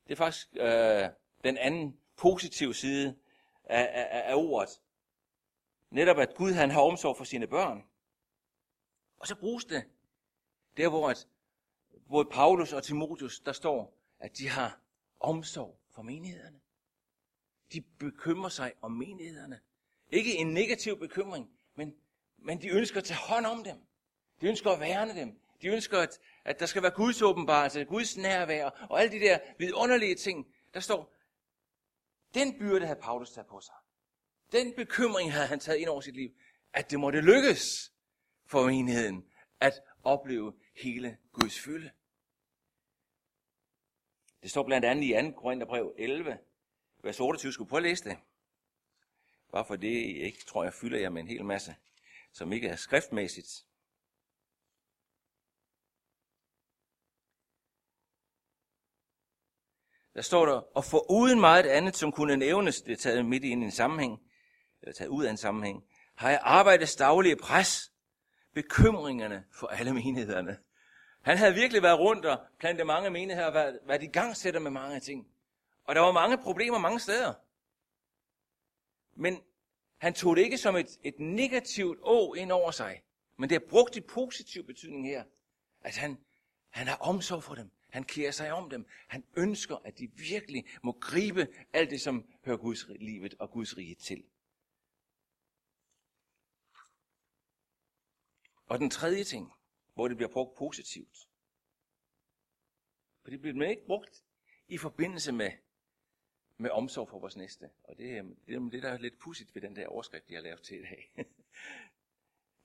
det 0.07 0.11
er 0.11 0.15
faktisk 0.15 0.47
øh, 0.55 1.09
den 1.43 1.57
anden 1.57 1.99
positive 2.17 2.73
side 2.73 3.19
af, 3.63 3.89
af, 3.93 4.31
af 4.31 4.35
ordet. 4.35 4.69
Netop 5.89 6.17
at 6.17 6.35
Gud 6.35 6.51
han 6.51 6.71
har 6.71 6.81
omsorg 6.81 7.17
for 7.17 7.23
sine 7.23 7.47
børn. 7.47 7.83
Og 9.17 9.27
så 9.27 9.35
bruges 9.35 9.65
det 9.65 9.83
der, 10.77 10.89
hvor 10.89 11.09
at 11.09 11.27
både 12.09 12.25
Paulus 12.25 12.73
og 12.73 12.83
Timotheus, 12.83 13.39
der 13.39 13.51
står, 13.51 13.97
at 14.19 14.37
de 14.37 14.49
har 14.49 14.79
omsorg 15.19 15.79
for 15.89 16.01
menighederne. 16.01 16.59
De 17.73 17.81
bekymrer 17.81 18.49
sig 18.49 18.73
om 18.81 18.91
menighederne. 18.91 19.59
Ikke 20.11 20.35
en 20.35 20.47
negativ 20.47 20.99
bekymring, 20.99 21.49
men, 21.75 21.95
men 22.37 22.61
de 22.61 22.69
ønsker 22.69 22.97
at 22.97 23.03
tage 23.03 23.19
hånd 23.19 23.45
om 23.45 23.63
dem. 23.63 23.77
De 24.41 24.47
ønsker 24.47 24.71
at 24.71 24.79
værne 24.79 25.15
dem. 25.15 25.39
De 25.61 25.67
ønsker, 25.67 25.99
at, 25.99 26.19
at 26.45 26.59
der 26.59 26.65
skal 26.65 26.81
være 26.83 26.91
Guds 26.91 27.21
åbenbarelse, 27.21 27.85
Guds 27.85 28.17
nærvær, 28.17 28.69
og 28.89 29.01
alle 29.01 29.11
de 29.11 29.25
der 29.25 29.39
vidunderlige 29.57 30.15
ting. 30.15 30.47
Der 30.73 30.79
står, 30.79 31.13
den 32.33 32.59
byrde 32.59 32.85
havde 32.85 32.99
Paulus 33.01 33.31
taget 33.31 33.47
på 33.47 33.59
sig. 33.59 33.75
Den 34.51 34.73
bekymring 34.75 35.33
havde 35.33 35.47
han 35.47 35.59
taget 35.59 35.79
ind 35.79 35.89
over 35.89 36.01
sit 36.01 36.15
liv. 36.15 36.29
At 36.73 36.91
det 36.91 36.99
måtte 36.99 37.21
lykkes 37.21 37.91
for 38.45 38.65
menigheden 38.65 39.25
at 39.59 39.73
opleve 40.03 40.53
hele 40.75 41.17
Guds 41.31 41.59
fylde. 41.59 41.91
Det 44.41 44.51
står 44.51 44.63
blandt 44.63 44.85
andet 44.85 45.03
i 45.03 45.31
2. 45.31 45.39
Korintherbrev 45.41 45.93
11, 45.97 46.37
vers 47.03 47.19
28. 47.19 47.53
Skulle 47.53 47.69
prøve 47.69 47.79
at 47.79 47.83
læse 47.83 48.03
det. 48.03 48.17
Bare 49.51 49.65
for 49.65 49.75
det, 49.75 50.17
jeg 50.17 50.25
ikke 50.25 50.45
tror, 50.45 50.63
jeg 50.63 50.73
fylder 50.73 50.99
jer 50.99 51.09
med 51.09 51.21
en 51.21 51.27
hel 51.27 51.45
masse, 51.45 51.75
som 52.31 52.53
ikke 52.53 52.67
er 52.67 52.75
skriftmæssigt. 52.75 53.65
Der 60.13 60.21
står 60.21 60.45
der, 60.45 60.77
og 60.77 60.85
for 60.85 61.11
uden 61.11 61.39
meget 61.39 61.65
andet, 61.65 61.95
som 61.95 62.11
kunne 62.11 62.37
nævnes, 62.37 62.81
det 62.81 62.91
er 62.91 62.97
taget 62.97 63.25
midt 63.25 63.43
i 63.43 63.49
en 63.49 63.71
sammenhæng, 63.71 64.24
eller 64.81 64.93
taget 64.93 65.09
ud 65.09 65.23
af 65.25 65.29
en 65.31 65.37
sammenhæng, 65.37 65.83
har 66.15 66.29
jeg 66.29 66.39
arbejdet 66.43 66.95
daglige 66.99 67.35
pres, 67.35 67.91
bekymringerne 68.53 69.43
for 69.51 69.67
alle 69.67 69.93
menighederne. 69.93 70.57
Han 71.21 71.37
havde 71.37 71.53
virkelig 71.53 71.83
været 71.83 71.99
rundt 71.99 72.25
og 72.25 72.39
plantet 72.59 72.87
mange 72.87 73.09
menigheder 73.09 73.47
og 73.47 73.53
været, 73.53 73.79
været 73.87 74.03
i 74.03 74.07
gang 74.07 74.37
sætter 74.37 74.59
med 74.59 74.71
mange 74.71 74.99
ting. 74.99 75.27
Og 75.83 75.95
der 75.95 76.01
var 76.01 76.11
mange 76.11 76.37
problemer 76.37 76.77
mange 76.77 76.99
steder. 76.99 77.33
Men 79.15 79.41
han 79.97 80.13
tog 80.13 80.35
det 80.35 80.41
ikke 80.41 80.57
som 80.57 80.75
et, 80.75 80.99
et 81.03 81.19
negativt 81.19 81.99
å 82.01 82.33
ind 82.33 82.51
over 82.51 82.71
sig, 82.71 83.01
men 83.37 83.49
det 83.49 83.55
er 83.55 83.69
brugt 83.69 83.95
i 83.95 84.01
positiv 84.01 84.65
betydning 84.65 85.07
her. 85.07 85.23
At 85.81 85.97
han, 85.97 86.17
han 86.69 86.87
har 86.87 86.95
omsorg 86.95 87.43
for 87.43 87.55
dem. 87.55 87.71
Han 87.89 88.03
kærer 88.03 88.31
sig 88.31 88.53
om 88.53 88.69
dem. 88.69 88.85
Han 89.07 89.23
ønsker, 89.37 89.77
at 89.85 89.99
de 89.99 90.11
virkelig 90.15 90.65
må 90.83 90.91
gribe 90.91 91.47
alt 91.73 91.89
det, 91.89 92.01
som 92.01 92.25
hører 92.45 92.57
Guds 92.57 92.85
livet 92.99 93.35
og 93.39 93.51
Guds 93.51 93.77
rige 93.77 93.95
til. 93.95 94.23
Og 98.65 98.79
den 98.79 98.89
tredje 98.89 99.23
ting, 99.23 99.53
hvor 99.93 100.07
det 100.07 100.17
bliver 100.17 100.31
brugt 100.31 100.57
positivt. 100.57 101.29
For 103.21 103.29
det 103.29 103.41
bliver 103.41 103.69
ikke 103.69 103.85
brugt 103.85 104.23
i 104.67 104.77
forbindelse 104.77 105.31
med, 105.31 105.51
med 106.57 106.69
omsorg 106.69 107.09
for 107.09 107.19
vores 107.19 107.35
næste. 107.35 107.69
Og 107.83 107.97
det, 107.97 108.17
er 108.17 108.23
det, 108.71 108.83
der 108.83 108.89
er 108.89 108.97
lidt 108.97 109.19
pudsigt 109.19 109.55
ved 109.55 109.61
den 109.61 109.75
der 109.75 109.87
overskrift, 109.87 110.29
jeg 110.29 110.37
har 110.37 110.43
lavet 110.43 110.61
til 110.61 110.79
i 110.79 110.81
dag. 110.81 111.11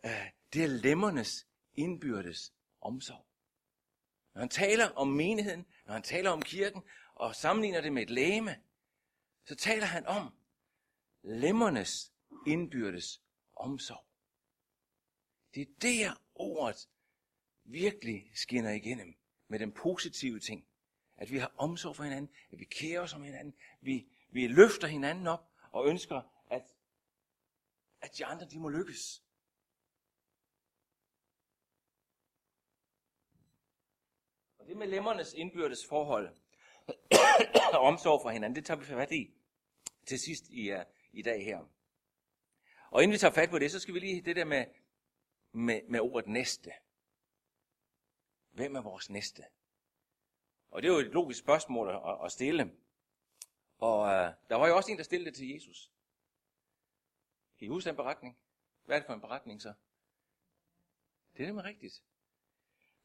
Øh, 0.05 0.31
det 0.53 0.63
er 0.63 0.67
lemmernes 0.67 1.47
indbyrdes 1.75 2.53
omsorg. 2.81 3.27
Når 4.35 4.41
han 4.41 4.49
taler 4.49 4.89
om 4.89 5.09
menigheden, 5.09 5.67
når 5.87 5.93
han 5.93 6.03
taler 6.03 6.31
om 6.31 6.43
kirken, 6.43 6.83
og 7.15 7.37
sammenligner 7.37 7.81
det 7.81 7.93
med 7.93 8.03
et 8.03 8.11
læme, 8.11 8.57
så 9.45 9.55
taler 9.55 9.87
han 9.87 10.07
om 10.07 10.35
lemmernes 11.23 12.13
indbyrdes 12.47 13.23
omsorg. 13.57 14.10
Det 15.55 15.63
er 15.63 15.73
der 15.83 16.23
ordet 16.35 16.89
virkelig 17.65 18.31
skinner 18.35 18.71
igennem 18.71 19.15
med 19.49 19.59
den 19.59 19.73
positive 19.73 20.41
ting. 20.41 20.67
At 21.17 21.31
vi 21.31 21.39
har 21.39 21.53
omsorg 21.57 21.97
for 21.97 22.03
hinanden, 22.03 22.31
at 22.53 22.59
vi 22.59 22.65
kærer 22.65 23.01
os 23.01 23.15
om 23.15 23.23
hinanden, 23.23 23.55
vi, 23.81 24.07
vi 24.31 24.47
løfter 24.47 24.89
hinanden 24.89 25.27
op 25.27 25.51
og 25.73 25.87
ønsker, 25.87 26.23
at, 26.51 26.63
at 28.01 28.19
de 28.19 28.27
andre 28.27 28.47
de 28.47 28.61
må 28.61 28.69
lykkes. 28.69 29.23
Og 34.59 34.67
det 34.67 34.77
med 34.77 34.87
lemmernes 34.87 35.35
indbyrdes 35.35 35.87
forhold 35.87 36.37
og 37.73 37.81
omsorg 37.91 38.23
for 38.23 38.31
hinanden, 38.31 38.57
det 38.57 38.67
tager 38.67 38.81
vi 38.81 38.85
fat 38.85 39.13
i 39.13 39.35
til 40.07 40.19
sidst 40.19 40.45
i, 40.51 40.73
uh, 40.73 40.81
i 41.13 41.23
dag 41.23 41.45
her. 41.45 41.59
Og 42.91 43.03
inden 43.03 43.13
vi 43.13 43.19
tager 43.19 43.35
fat 43.35 43.51
på 43.51 43.59
det, 43.59 43.71
så 43.71 43.81
skal 43.81 43.95
vi 43.95 43.99
lige 43.99 44.23
det 44.23 44.37
der 44.37 44.45
med, 44.45 44.65
med, 45.53 45.83
med 45.89 46.01
ordet 46.01 46.29
næste. 46.29 46.73
Hvem 48.51 48.77
er 48.77 48.81
vores 48.81 49.11
næste? 49.11 49.45
Og 50.71 50.83
det 50.83 50.89
er 50.89 50.93
jo 50.93 50.99
et 50.99 51.13
logisk 51.13 51.41
spørgsmål 51.41 51.89
at, 51.89 52.25
at 52.25 52.33
stille. 52.33 52.77
Og 53.79 54.09
øh, 54.09 54.35
der 54.49 54.55
var 54.57 54.69
jo 54.69 54.77
også 54.77 54.91
en, 54.91 54.99
der 54.99 55.05
stillede 55.05 55.31
det 55.31 55.37
til 55.37 55.49
Jesus. 55.49 55.93
Kan 57.59 57.67
I 57.67 57.69
huske 57.69 57.89
den 57.89 57.97
beretning? 57.97 58.39
Hvad 58.85 58.97
er 58.97 59.01
det 59.01 59.07
for 59.07 59.15
en 59.15 59.21
beretning 59.21 59.63
så? 59.63 59.75
Det 61.37 61.43
er 61.43 61.47
nemlig 61.47 61.65
rigtigt. 61.65 62.03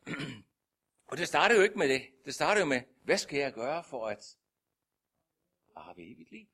og 1.09 1.17
det 1.17 1.27
starter 1.27 1.55
jo 1.55 1.61
ikke 1.61 1.77
med 1.77 1.89
det. 1.89 2.01
Det 2.25 2.35
starter 2.35 2.61
jo 2.61 2.67
med, 2.67 2.81
hvad 3.03 3.17
skal 3.17 3.39
jeg 3.39 3.53
gøre 3.53 3.83
for 3.83 4.07
at 4.07 4.37
arve 5.75 6.11
evigt 6.11 6.31
liv? 6.31 6.47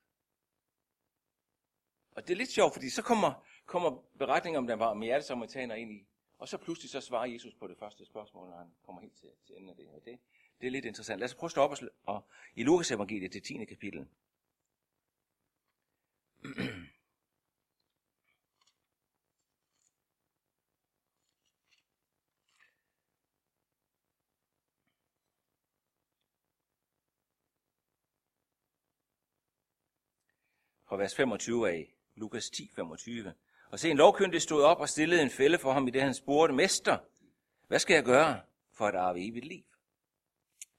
Og 2.12 2.28
det 2.28 2.34
er 2.34 2.38
lidt 2.38 2.52
sjovt, 2.52 2.74
fordi 2.74 2.90
så 2.90 3.02
kommer, 3.02 3.46
kommer 3.72 4.04
beretningen 4.18 4.58
om 4.58 4.68
den 4.68 4.80
var 4.80 4.94
med 4.94 5.08
hjertesamaritaner 5.08 5.76
ind 5.76 5.92
i. 5.92 6.08
Og 6.38 6.48
så 6.48 6.58
pludselig 6.58 6.90
så 6.92 7.02
svarer 7.02 7.26
Jesus 7.26 7.54
på 7.54 7.68
det 7.68 7.78
første 7.78 8.06
spørgsmål, 8.06 8.50
når 8.50 8.58
han 8.58 8.74
kommer 8.84 9.02
helt 9.02 9.16
til, 9.16 9.30
til 9.46 9.56
enden 9.58 9.70
af 9.70 9.76
det. 9.76 9.86
her. 9.86 10.00
det, 10.00 10.20
det 10.62 10.68
er 10.68 10.72
lidt 10.72 10.86
interessant. 10.86 11.20
Lad 11.20 11.30
os 11.30 11.36
prøve 11.36 11.48
at 11.48 11.52
stoppe 11.52 11.74
os 11.74 11.84
og, 12.06 12.22
i 12.56 12.64
Lukas 12.64 12.92
evangeliet, 12.92 13.34
det 13.34 13.44
10. 13.44 13.66
kapitel. 13.66 14.08
Fra 30.86 30.98
vers 30.98 31.16
25 31.16 31.70
af 31.70 31.94
Lukas 32.16 32.50
10, 32.50 32.72
25. 32.76 33.34
Og 33.72 33.80
se, 33.80 33.90
en 33.90 33.98
lovkyndig 33.98 34.42
stod 34.42 34.64
op 34.64 34.80
og 34.80 34.90
stillede 34.90 35.22
en 35.22 35.30
fælde 35.30 35.58
for 35.58 35.74
ham 35.74 35.88
i 35.88 35.92
det, 35.92 36.02
han 36.02 36.14
spurgte, 36.14 36.54
Mester, 36.54 36.98
hvad 37.68 37.80
skal 37.80 37.94
jeg 37.94 38.04
gøre 38.04 38.42
for 38.74 38.88
at 38.88 38.96
arve 38.96 39.28
evigt 39.28 39.46
liv? 39.46 39.64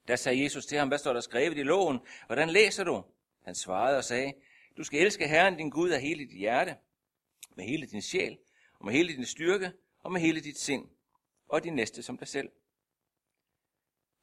Da 0.09 0.17
sagde 0.17 0.43
Jesus 0.43 0.67
til 0.67 0.79
ham, 0.79 0.89
hvad 0.89 0.99
står 0.99 1.13
der 1.13 1.21
skrevet 1.21 1.59
i 1.59 1.63
loven? 1.63 2.01
Hvordan 2.27 2.51
læser 2.51 2.85
du? 2.85 3.05
Han 3.45 3.55
svarede 3.55 3.99
og 3.99 4.05
sagde, 4.05 4.33
du 4.77 4.85
skal 4.85 5.01
elske 5.01 5.29
Herren 5.29 5.57
din 5.57 5.71
Gud 5.71 5.91
af 5.91 6.01
hele 6.01 6.25
dit 6.25 6.39
hjerte, 6.39 6.77
med 7.57 7.65
hele 7.65 7.87
din 7.87 8.03
sjæl, 8.03 8.39
og 8.79 8.85
med 8.85 8.95
hele 8.95 9.17
din 9.17 9.27
styrke, 9.27 9.73
og 10.03 10.13
med 10.13 10.21
hele 10.21 10.41
dit 10.41 10.59
sind, 10.59 10.89
og 11.49 11.65
din 11.65 11.75
næste 11.75 12.03
som 12.03 12.19
dig 12.19 12.29
selv. 12.29 12.51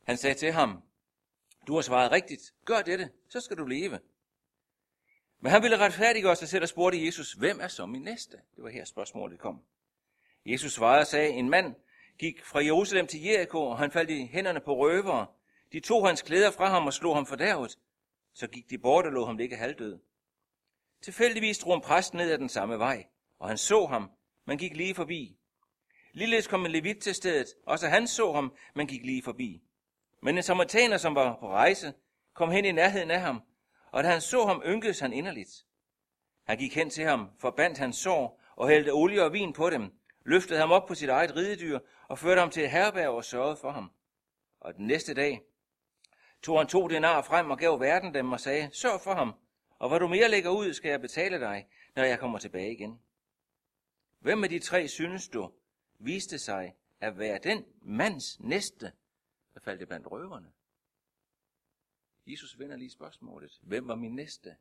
Han 0.03 0.17
sagde 0.17 0.35
til 0.35 0.51
ham, 0.51 0.83
du 1.67 1.75
har 1.75 1.81
svaret 1.81 2.11
rigtigt, 2.11 2.53
gør 2.65 2.81
dette, 2.81 3.09
så 3.29 3.39
skal 3.39 3.57
du 3.57 3.65
leve. 3.65 3.99
Men 5.39 5.51
han 5.51 5.63
ville 5.63 5.77
retfærdiggøre 5.77 6.35
sig 6.35 6.49
selv 6.49 6.63
og 6.63 6.69
spurgte 6.69 7.05
Jesus, 7.05 7.33
hvem 7.33 7.59
er 7.59 7.67
så 7.67 7.85
min 7.85 8.01
næste? 8.01 8.37
Det 8.55 8.63
var 8.63 8.69
her 8.69 8.85
spørgsmålet 8.85 9.39
kom. 9.39 9.61
Jesus 10.45 10.73
svarede 10.73 11.01
og 11.01 11.07
sagde, 11.07 11.29
en 11.29 11.49
mand 11.49 11.75
gik 12.19 12.45
fra 12.45 12.63
Jerusalem 12.63 13.07
til 13.07 13.21
Jericho, 13.21 13.61
og 13.61 13.77
han 13.77 13.91
faldt 13.91 14.09
i 14.09 14.29
hænderne 14.31 14.59
på 14.59 14.75
røvere. 14.75 15.27
De 15.71 15.79
tog 15.79 16.07
hans 16.07 16.21
klæder 16.21 16.51
fra 16.51 16.69
ham 16.69 16.85
og 16.85 16.93
slog 16.93 17.15
ham 17.15 17.25
fordærvet. 17.25 17.79
Så 18.33 18.47
gik 18.47 18.69
de 18.69 18.77
bort 18.77 19.05
og 19.05 19.11
lå 19.11 19.25
ham 19.25 19.37
ligge 19.37 19.55
halvdød. 19.55 19.99
Tilfældigvis 21.01 21.57
drog 21.57 21.75
en 21.75 21.81
præst 21.81 22.13
ned 22.13 22.31
ad 22.31 22.37
den 22.37 22.49
samme 22.49 22.79
vej, 22.79 23.05
og 23.39 23.47
han 23.47 23.57
så 23.57 23.85
ham, 23.85 24.11
men 24.45 24.57
gik 24.57 24.75
lige 24.75 24.95
forbi. 24.95 25.37
Ligeledes 26.13 26.47
kom 26.47 26.65
en 26.65 26.71
levit 26.71 26.97
til 26.97 27.15
stedet, 27.15 27.47
også 27.65 27.87
han 27.87 28.07
så 28.07 28.31
ham, 28.31 28.53
men 28.75 28.87
gik 28.87 29.05
lige 29.05 29.23
forbi. 29.23 29.61
Men 30.21 30.37
en 30.37 30.43
samaritaner, 30.43 30.97
som 30.97 31.15
var 31.15 31.37
på 31.39 31.49
rejse, 31.49 31.93
kom 32.33 32.51
hen 32.51 32.65
i 32.65 32.71
nærheden 32.71 33.11
af 33.11 33.21
ham, 33.21 33.41
og 33.91 34.03
da 34.03 34.09
han 34.09 34.21
så 34.21 34.45
ham, 34.45 34.63
ynkedes 34.65 34.99
han 34.99 35.13
inderligt. 35.13 35.65
Han 36.43 36.57
gik 36.57 36.75
hen 36.75 36.89
til 36.89 37.03
ham, 37.03 37.29
forbandt 37.39 37.77
hans 37.77 37.97
sår 37.97 38.41
og 38.55 38.69
hældte 38.69 38.89
olie 38.89 39.23
og 39.23 39.33
vin 39.33 39.53
på 39.53 39.69
dem, 39.69 39.91
løftede 40.25 40.59
ham 40.59 40.71
op 40.71 40.85
på 40.87 40.95
sit 40.95 41.09
eget 41.09 41.35
ridedyr 41.35 41.79
og 42.07 42.19
førte 42.19 42.39
ham 42.39 42.49
til 42.49 42.63
et 42.63 42.71
herberg 42.71 43.09
og 43.09 43.25
sørgede 43.25 43.57
for 43.57 43.71
ham. 43.71 43.91
Og 44.59 44.75
den 44.75 44.87
næste 44.87 45.13
dag 45.13 45.41
tog 46.41 46.57
han 46.57 46.67
to 46.67 46.87
denar 46.87 47.21
frem 47.21 47.51
og 47.51 47.57
gav 47.57 47.79
verden 47.79 48.13
dem 48.13 48.31
og 48.31 48.39
sagde, 48.39 48.69
sørg 48.73 49.01
for 49.01 49.13
ham, 49.13 49.33
og 49.79 49.89
hvad 49.89 49.99
du 49.99 50.07
mere 50.07 50.29
lægger 50.29 50.49
ud, 50.49 50.73
skal 50.73 50.89
jeg 50.89 51.01
betale 51.01 51.39
dig, 51.39 51.67
når 51.95 52.03
jeg 52.03 52.19
kommer 52.19 52.39
tilbage 52.39 52.73
igen. 52.73 52.99
Hvem 54.19 54.43
af 54.43 54.49
de 54.49 54.59
tre 54.59 54.87
synes 54.87 55.27
du 55.27 55.51
viste 55.99 56.39
sig 56.39 56.75
at 56.99 57.19
være 57.19 57.39
den 57.43 57.65
mands 57.81 58.39
næste, 58.39 58.91
der 59.53 59.59
faldt 59.59 59.87
blandt 59.87 60.11
røverne? 60.11 60.51
Jesus 62.29 62.59
vender 62.59 62.75
lige 62.75 62.89
spørgsmålet. 62.89 63.59
Hvem 63.61 63.87
var 63.87 63.95
min 63.95 64.15
næste? 64.15 64.57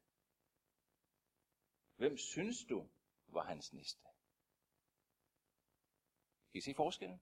Hvem 1.97 2.17
synes 2.17 2.65
du 2.65 2.89
var 3.27 3.45
hans 3.45 3.73
næste? 3.73 4.03
Kan 6.53 6.59
I 6.59 6.61
se 6.61 6.75
forskellen? 6.75 7.21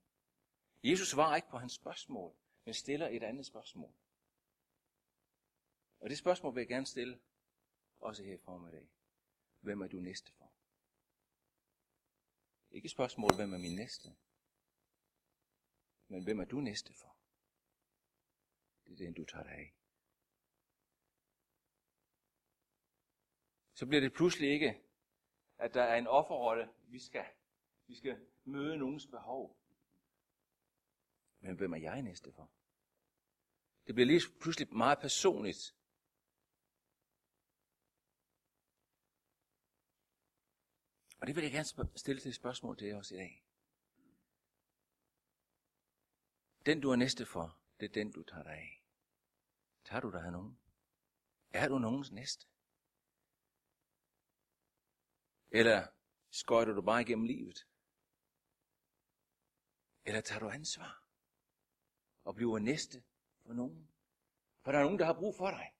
Jesus 0.84 1.08
svarer 1.08 1.36
ikke 1.36 1.48
på 1.48 1.58
hans 1.58 1.72
spørgsmål, 1.72 2.36
men 2.64 2.74
stiller 2.74 3.08
et 3.08 3.22
andet 3.22 3.46
spørgsmål. 3.46 3.94
Og 6.00 6.10
det 6.10 6.18
spørgsmål 6.18 6.54
vil 6.54 6.60
jeg 6.60 6.68
gerne 6.68 6.86
stille, 6.86 7.20
også 7.98 8.22
her 8.22 8.34
i 8.34 8.38
formiddag. 8.38 8.88
Hvem 9.60 9.80
er 9.80 9.86
du 9.86 10.00
næste 10.00 10.32
for? 10.32 10.52
Ikke 12.70 12.88
spørgsmål, 12.88 13.36
hvem 13.36 13.52
er 13.52 13.58
min 13.58 13.76
næste? 13.76 14.16
Men 16.08 16.24
hvem 16.24 16.40
er 16.40 16.44
du 16.44 16.60
næste 16.60 16.94
for? 16.94 17.16
Det 18.84 18.92
er 18.92 18.96
den, 18.96 19.14
du 19.14 19.24
tager 19.24 19.44
dig 19.44 19.52
af. 19.52 19.74
Så 23.76 23.86
bliver 23.86 24.00
det 24.00 24.12
pludselig 24.12 24.50
ikke, 24.50 24.82
at 25.58 25.74
der 25.74 25.82
er 25.82 25.96
en 25.96 26.06
offerrolle, 26.06 26.68
vi 26.88 26.98
skal, 26.98 27.26
vi 27.86 27.94
skal 27.94 28.26
møde 28.44 28.76
nogens 28.76 29.06
behov. 29.06 29.58
Men 31.40 31.56
hvem 31.56 31.72
er 31.72 31.76
jeg 31.76 32.02
næste 32.02 32.32
for? 32.32 32.50
Det 33.86 33.94
bliver 33.94 34.06
lige 34.06 34.22
pludselig 34.40 34.76
meget 34.76 34.98
personligt. 34.98 35.74
Og 41.20 41.26
det 41.26 41.36
vil 41.36 41.42
jeg 41.42 41.52
gerne 41.52 41.98
stille 41.98 42.20
til 42.20 42.28
et 42.28 42.34
spørgsmål 42.34 42.78
til 42.78 42.88
jer 42.88 42.96
også 42.96 43.14
i 43.14 43.18
dag. 43.18 43.44
Den 46.66 46.80
du 46.80 46.90
er 46.90 46.96
næste 46.96 47.26
for, 47.26 47.58
det 47.80 47.88
er 47.88 47.92
den 47.92 48.12
du 48.12 48.22
tager 48.22 48.42
dig 48.42 48.52
af. 48.52 48.84
Tager 49.84 50.00
du 50.00 50.10
dig 50.10 50.24
af 50.24 50.32
nogen? 50.32 50.58
Er 51.50 51.68
du 51.68 51.78
nogens 51.78 52.12
næste? 52.12 52.46
Eller 55.58 55.86
skøjter 56.30 56.72
du 56.72 56.82
bare 56.82 57.02
igennem 57.02 57.24
livet? 57.24 57.66
Eller 60.04 60.20
tager 60.20 60.40
du 60.40 60.48
ansvar? 60.48 61.06
og 62.26 62.34
bliver 62.34 62.58
næste 62.58 63.02
for 63.46 63.52
nogen. 63.52 63.88
For 64.64 64.72
der 64.72 64.78
er 64.78 64.82
nogen, 64.82 64.98
der 64.98 65.04
har 65.04 65.12
brug 65.12 65.36
for 65.36 65.50
dig. 65.50 65.72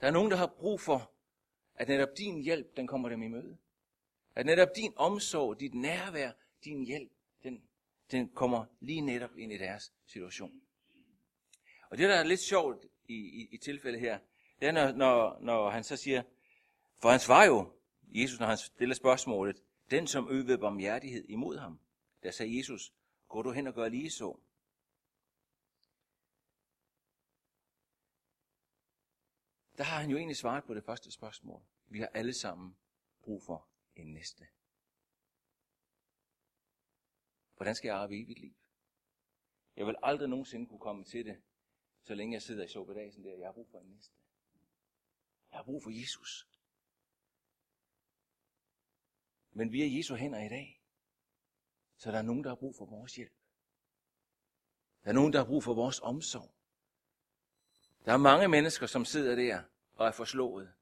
Der 0.00 0.06
er 0.06 0.10
nogen, 0.10 0.30
der 0.30 0.36
har 0.36 0.46
brug 0.46 0.80
for, 0.80 1.12
at 1.74 1.88
netop 1.88 2.08
din 2.18 2.42
hjælp, 2.42 2.76
den 2.76 2.86
kommer 2.86 3.08
dem 3.08 3.22
i 3.22 3.28
møde. 3.28 3.58
At 4.34 4.46
netop 4.46 4.68
din 4.76 4.92
omsorg, 4.96 5.60
dit 5.60 5.74
nærvær, 5.74 6.32
din 6.64 6.84
hjælp, 6.84 7.12
den, 7.42 7.62
den 8.10 8.28
kommer 8.28 8.66
lige 8.80 9.00
netop 9.00 9.38
ind 9.38 9.52
i 9.52 9.58
deres 9.58 9.92
situation. 10.06 10.62
Og 11.90 11.98
det, 11.98 12.08
der 12.08 12.14
er 12.14 12.24
lidt 12.24 12.40
sjovt 12.40 12.86
i, 13.04 13.14
i, 13.14 13.48
i 13.50 13.58
tilfældet 13.58 14.00
her, 14.00 14.18
det 14.60 14.68
er, 14.68 14.72
når, 14.72 14.92
når, 14.92 15.38
når 15.40 15.70
han 15.70 15.84
så 15.84 15.96
siger, 15.96 16.22
for 17.02 17.10
han 17.10 17.20
svarer 17.20 17.46
jo, 17.46 17.72
Jesus, 18.10 18.40
når 18.40 18.46
han 18.46 18.56
stiller 18.56 18.94
spørgsmålet, 18.94 19.62
den 19.90 20.06
som 20.06 20.28
øvede 20.30 20.58
barmhjertighed 20.58 21.24
imod 21.28 21.58
ham. 21.58 21.80
Der 22.22 22.30
sagde 22.30 22.58
Jesus, 22.58 22.92
gå 23.28 23.42
du 23.42 23.50
hen 23.50 23.66
og 23.66 23.74
gør 23.74 23.88
lige 23.88 24.10
så. 24.10 24.40
Der 29.78 29.84
har 29.84 30.00
han 30.00 30.10
jo 30.10 30.16
egentlig 30.16 30.36
svaret 30.36 30.64
på 30.64 30.74
det 30.74 30.84
første 30.84 31.10
spørgsmål. 31.10 31.62
Vi 31.86 31.98
har 32.00 32.06
alle 32.06 32.34
sammen 32.34 32.76
brug 33.20 33.42
for 33.42 33.68
en 33.96 34.12
næste. 34.12 34.46
Hvordan 37.56 37.74
skal 37.74 37.88
jeg 37.88 37.96
arbejde 37.96 38.22
evigt 38.22 38.38
liv? 38.38 38.54
Jeg 39.76 39.86
vil 39.86 39.96
aldrig 40.02 40.28
nogensinde 40.28 40.66
kunne 40.66 40.80
komme 40.80 41.04
til 41.04 41.24
det, 41.26 41.42
så 42.02 42.14
længe 42.14 42.34
jeg 42.34 42.42
sidder 42.42 42.64
i 42.64 42.68
sovedagen 42.68 43.24
der. 43.24 43.36
Jeg 43.36 43.46
har 43.46 43.52
brug 43.52 43.68
for 43.70 43.78
en 43.78 43.86
næste. 43.86 44.14
Jeg 45.50 45.58
har 45.58 45.64
brug 45.64 45.82
for 45.82 45.90
Jesus. 46.00 46.47
Men 49.58 49.72
vi 49.72 49.82
er 49.82 49.96
Jesu 49.96 50.14
hænder 50.14 50.42
i 50.42 50.48
dag. 50.48 50.82
Så 51.96 52.10
der 52.10 52.18
er 52.18 52.22
nogen, 52.22 52.44
der 52.44 52.50
har 52.50 52.56
brug 52.56 52.76
for 52.76 52.86
vores 52.86 53.14
hjælp. 53.14 53.32
Der 55.04 55.10
er 55.10 55.14
nogen, 55.14 55.32
der 55.32 55.38
har 55.38 55.46
brug 55.46 55.64
for 55.64 55.74
vores 55.74 56.00
omsorg. 56.00 56.54
Der 58.04 58.12
er 58.12 58.16
mange 58.16 58.48
mennesker, 58.48 58.86
som 58.86 59.04
sidder 59.04 59.34
der 59.34 59.62
og 59.94 60.06
er 60.06 60.12
forslået. 60.12 60.72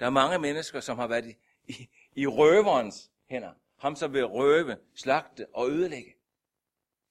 Der 0.00 0.06
er 0.06 0.10
mange 0.10 0.38
mennesker, 0.38 0.80
som 0.80 0.98
har 0.98 1.06
været 1.06 1.26
i, 1.26 1.36
i, 1.72 1.88
i 2.12 2.26
røverens 2.26 3.10
hænder. 3.26 3.54
Ham, 3.76 3.96
som 3.96 4.12
vil 4.12 4.26
røve, 4.26 4.78
slagte 4.94 5.54
og 5.54 5.70
ødelægge. 5.70 6.14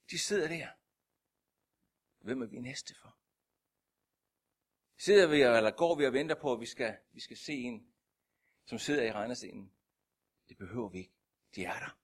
De 0.10 0.20
sidder 0.20 0.48
der. 0.48 0.68
Hvem 2.20 2.42
er 2.42 2.46
vi 2.46 2.60
næste 2.60 2.96
for? 3.02 3.18
Sidder 4.98 5.28
vi, 5.28 5.42
eller 5.42 5.72
går 5.72 5.96
vi 5.96 6.06
og 6.06 6.14
venter 6.14 6.36
på, 6.36 6.54
at 6.54 6.60
vi 6.60 6.66
skal, 6.66 6.98
vi 7.12 7.20
skal 7.20 7.38
se 7.38 7.54
en, 7.54 7.94
som 8.66 8.80
sidder 8.80 9.04
i 9.04 9.12
regnerscenen? 9.12 9.72
Det 10.50 10.58
behøver 10.58 10.90
vi 10.90 10.98
ikke. 10.98 11.14
De 11.56 11.66
er 11.66 11.80
der. 11.80 12.00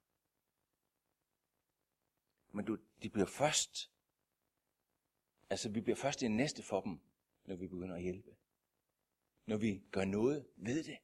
Men 2.53 2.65
du, 2.65 2.77
de 3.03 3.09
bliver 3.09 3.27
først, 3.27 3.91
altså 5.49 5.69
vi 5.69 5.81
bliver 5.81 5.95
først 5.95 6.21
i 6.21 6.27
næste 6.27 6.63
for 6.63 6.81
dem, 6.81 6.99
når 7.43 7.55
vi 7.55 7.67
begynder 7.67 7.95
at 7.95 8.01
hjælpe. 8.01 8.37
Når 9.45 9.57
vi 9.57 9.83
gør 9.91 10.05
noget 10.05 10.49
ved 10.55 10.83
det. 10.83 10.97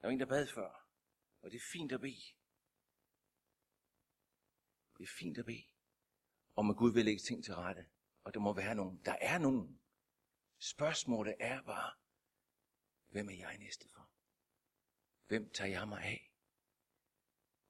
Der 0.00 0.06
var 0.06 0.12
en, 0.12 0.20
der 0.20 0.26
bad 0.26 0.46
før, 0.46 0.88
og 1.42 1.50
det 1.50 1.56
er 1.56 1.64
fint 1.72 1.92
at 1.92 2.00
bede. 2.00 2.24
Det 4.98 5.02
er 5.02 5.12
fint 5.18 5.38
at 5.38 5.44
bede. 5.44 5.64
Om 6.56 6.70
at 6.70 6.76
Gud 6.76 6.92
vil 6.92 7.04
lægge 7.04 7.20
ting 7.20 7.44
til 7.44 7.54
rette. 7.54 7.86
Og 8.24 8.34
der 8.34 8.40
må 8.40 8.52
være 8.52 8.74
nogen. 8.74 9.02
Der 9.04 9.16
er 9.20 9.38
nogen. 9.38 9.80
Spørgsmålet 10.58 11.36
er 11.40 11.62
bare, 11.62 11.92
hvem 13.14 13.28
er 13.28 13.34
jeg 13.34 13.58
næste 13.58 13.88
for? 13.88 14.10
Hvem 15.26 15.50
tager 15.50 15.70
jeg 15.70 15.88
mig 15.88 16.02
af? 16.02 16.32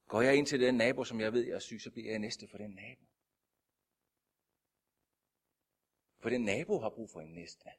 Går 0.07 0.21
jeg 0.21 0.35
ind 0.35 0.47
til 0.47 0.59
den 0.59 0.75
nabo, 0.75 1.03
som 1.03 1.19
jeg 1.19 1.33
ved, 1.33 1.45
jeg 1.45 1.55
er 1.55 1.59
syg, 1.59 1.81
så 1.81 1.91
bliver 1.91 2.11
jeg 2.11 2.19
næste 2.19 2.47
for 2.47 2.57
den 2.57 2.71
nabo. 2.71 3.05
For 6.21 6.29
den 6.29 6.41
nabo 6.41 6.79
har 6.79 6.89
brug 6.89 7.09
for 7.09 7.21
en 7.21 7.33
næste. 7.33 7.69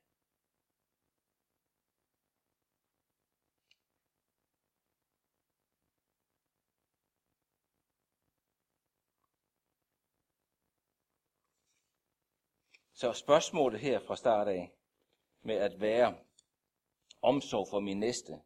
Så 12.93 13.13
spørgsmålet 13.13 13.81
her 13.81 14.01
fra 14.07 14.17
start 14.17 14.49
af, 14.49 14.73
med 15.43 15.55
at 15.55 15.81
være 15.81 16.26
omsorg 17.23 17.69
for 17.71 17.81
min 17.81 18.01
næste, 18.01 18.41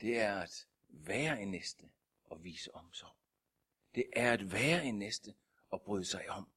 det 0.00 0.20
er 0.20 0.34
at 0.34 0.66
være 0.88 1.42
en 1.42 1.50
næste 1.50 1.90
og 2.24 2.44
vise 2.44 2.74
omsorg. 2.74 3.16
Det 3.94 4.04
er 4.12 4.32
at 4.32 4.52
være 4.52 4.84
en 4.84 4.98
næste 4.98 5.34
og 5.70 5.82
bryde 5.82 6.04
sig 6.04 6.30
om. 6.30 6.48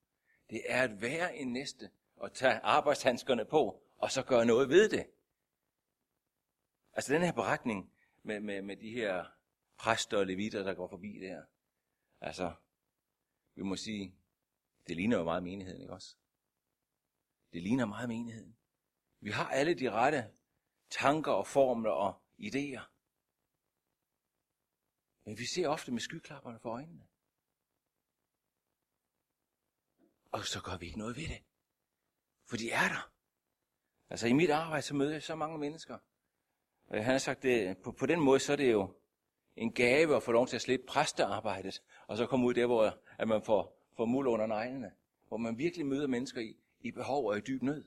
Det 0.49 0.61
er 0.65 0.83
at 0.83 1.01
være 1.01 1.35
en 1.35 1.53
næste 1.53 1.91
og 2.15 2.33
tage 2.33 2.59
arbejdshandskerne 2.59 3.45
på, 3.45 3.83
og 3.97 4.11
så 4.11 4.23
gøre 4.23 4.45
noget 4.45 4.69
ved 4.69 4.89
det. 4.89 5.05
Altså 6.93 7.13
den 7.13 7.21
her 7.21 7.31
beretning 7.31 7.91
med, 8.23 8.39
med, 8.39 8.61
med 8.61 8.77
de 8.77 8.91
her 8.91 9.25
præster 9.77 10.17
og 10.17 10.25
levitter, 10.25 10.63
der 10.63 10.73
går 10.73 10.87
forbi 10.87 11.19
der. 11.21 11.43
Altså, 12.21 12.53
vi 13.55 13.61
må 13.61 13.75
sige, 13.75 14.15
det 14.87 14.95
ligner 14.95 15.17
jo 15.17 15.23
meget 15.23 15.43
menigheden, 15.43 15.81
ikke 15.81 15.93
også? 15.93 16.15
Det 17.53 17.63
ligner 17.63 17.85
meget 17.85 18.09
menigheden. 18.09 18.57
Vi 19.19 19.31
har 19.31 19.49
alle 19.49 19.73
de 19.73 19.91
rette 19.91 20.31
tanker 20.89 21.31
og 21.31 21.47
formler 21.47 21.91
og 21.91 22.21
idéer. 22.39 22.81
Men 25.25 25.37
vi 25.37 25.45
ser 25.45 25.67
ofte 25.67 25.91
med 25.91 25.99
skyklapperne 25.99 26.59
for 26.59 26.69
øjnene. 26.69 27.07
Og 30.31 30.45
så 30.45 30.61
gør 30.61 30.77
vi 30.77 30.85
ikke 30.85 30.99
noget 30.99 31.17
ved 31.17 31.27
det. 31.27 31.43
For 32.45 32.57
de 32.57 32.71
er 32.71 32.87
der. 32.87 33.11
Altså 34.09 34.27
i 34.27 34.33
mit 34.33 34.49
arbejde, 34.49 34.81
så 34.81 34.95
møder 34.95 35.11
jeg 35.11 35.23
så 35.23 35.35
mange 35.35 35.57
mennesker. 35.57 35.97
Og 36.87 36.95
han 36.95 37.11
har 37.11 37.17
sagt, 37.17 37.43
det, 37.43 37.77
på, 37.77 37.91
på 37.91 38.05
den 38.05 38.19
måde, 38.19 38.39
så 38.39 38.51
er 38.51 38.55
det 38.55 38.71
jo 38.71 38.93
en 39.55 39.73
gave 39.73 40.15
at 40.15 40.23
få 40.23 40.31
lov 40.31 40.47
til 40.47 40.55
at 40.55 40.61
slippe 40.61 40.85
præstearbejdet, 40.85 41.83
og 42.07 42.17
så 42.17 42.25
komme 42.25 42.45
ud 42.45 42.53
der, 42.53 42.65
hvor 42.65 42.99
at 43.17 43.27
man 43.27 43.43
får, 43.43 43.89
får 43.97 44.05
muld 44.05 44.27
under 44.27 44.45
neglene. 44.45 44.91
Hvor 45.27 45.37
man 45.37 45.57
virkelig 45.57 45.85
møder 45.85 46.07
mennesker 46.07 46.41
i, 46.41 46.57
i 46.79 46.91
behov 46.91 47.25
og 47.25 47.37
i 47.37 47.41
dyb 47.41 47.61
nød. 47.61 47.85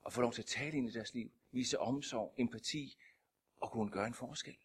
Og 0.00 0.12
få 0.12 0.20
lov 0.20 0.32
til 0.32 0.42
at 0.42 0.46
tale 0.46 0.76
ind 0.76 0.88
i 0.88 0.92
deres 0.92 1.14
liv, 1.14 1.30
vise 1.50 1.78
omsorg, 1.78 2.34
empati 2.38 2.98
og 3.60 3.70
kunne 3.70 3.90
gøre 3.90 4.06
en 4.06 4.14
forskel. 4.14 4.56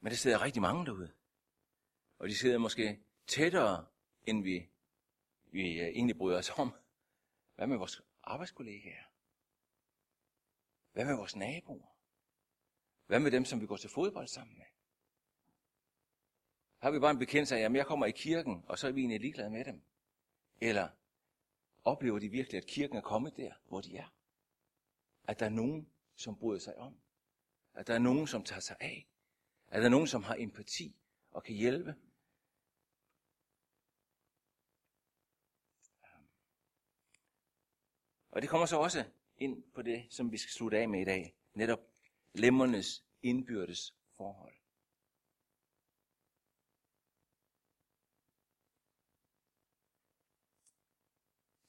Men 0.00 0.10
der 0.10 0.16
sidder 0.16 0.42
rigtig 0.42 0.62
mange 0.62 0.86
derude. 0.86 1.12
Og 2.18 2.28
de 2.28 2.34
sidder 2.34 2.58
måske 2.58 3.00
tættere, 3.26 3.86
end 4.24 4.42
vi, 4.42 4.68
vi 5.52 5.80
øh, 5.80 5.86
egentlig 5.86 6.16
bryder 6.16 6.38
os 6.38 6.50
om. 6.50 6.74
Hvad 7.54 7.66
med 7.66 7.76
vores 7.76 8.02
arbejdskollegaer? 8.22 9.04
Hvad 10.92 11.04
med 11.04 11.16
vores 11.16 11.36
naboer? 11.36 11.96
Hvad 13.06 13.20
med 13.20 13.30
dem, 13.30 13.44
som 13.44 13.60
vi 13.60 13.66
går 13.66 13.76
til 13.76 13.90
fodbold 13.90 14.26
sammen 14.26 14.58
med? 14.58 14.66
Har 16.78 16.90
vi 16.90 16.98
bare 16.98 17.10
en 17.10 17.18
bekendelse 17.18 17.56
af, 17.56 17.60
at 17.60 17.72
jeg 17.72 17.86
kommer 17.86 18.06
i 18.06 18.10
kirken, 18.10 18.64
og 18.68 18.78
så 18.78 18.88
er 18.88 18.92
vi 18.92 19.00
egentlig 19.00 19.20
ligeglade 19.20 19.50
med 19.50 19.64
dem? 19.64 19.82
Eller 20.60 20.88
oplever 21.84 22.18
de 22.18 22.28
virkelig, 22.28 22.58
at 22.58 22.66
kirken 22.66 22.96
er 22.96 23.00
kommet 23.00 23.36
der, 23.36 23.52
hvor 23.68 23.80
de 23.80 23.96
er? 23.96 24.14
At 25.24 25.40
der 25.40 25.46
er 25.46 25.50
nogen, 25.50 25.92
som 26.16 26.38
bryder 26.38 26.60
sig 26.60 26.76
om? 26.76 27.00
At 27.74 27.86
der 27.86 27.94
er 27.94 27.98
nogen, 27.98 28.26
som 28.26 28.44
tager 28.44 28.60
sig 28.60 28.76
af? 28.80 29.08
At 29.68 29.78
der 29.78 29.84
er 29.84 29.90
nogen, 29.90 30.06
som 30.06 30.22
har 30.22 30.36
empati 30.38 30.96
og 31.30 31.42
kan 31.42 31.54
hjælpe? 31.54 31.94
Og 38.30 38.42
det 38.42 38.50
kommer 38.50 38.66
så 38.66 38.76
også 38.76 39.04
ind 39.36 39.72
på 39.74 39.82
det, 39.82 40.06
som 40.10 40.32
vi 40.32 40.38
skal 40.38 40.52
slutte 40.52 40.78
af 40.78 40.88
med 40.88 41.00
i 41.00 41.04
dag. 41.04 41.36
Netop 41.54 41.80
lemmernes 42.34 43.04
indbyrdes 43.22 43.94
forhold. 44.16 44.61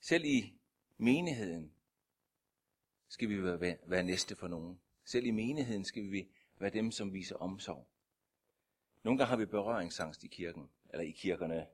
Selv 0.03 0.25
i 0.25 0.59
menigheden 0.97 1.73
skal 3.07 3.29
vi 3.29 3.43
være, 3.43 3.77
være 3.87 4.03
næste 4.03 4.35
for 4.35 4.47
nogen. 4.47 4.81
Selv 5.05 5.25
i 5.25 5.31
menigheden 5.31 5.85
skal 5.85 6.11
vi 6.11 6.29
være 6.55 6.69
dem, 6.69 6.91
som 6.91 7.13
viser 7.13 7.35
omsorg. 7.35 7.87
Nogle 9.03 9.17
gange 9.17 9.29
har 9.29 9.37
vi 9.37 9.45
berøringsangst 9.45 10.23
i 10.23 10.27
kirken, 10.27 10.69
eller 10.89 11.03
i 11.03 11.11
kirkerne. 11.11 11.67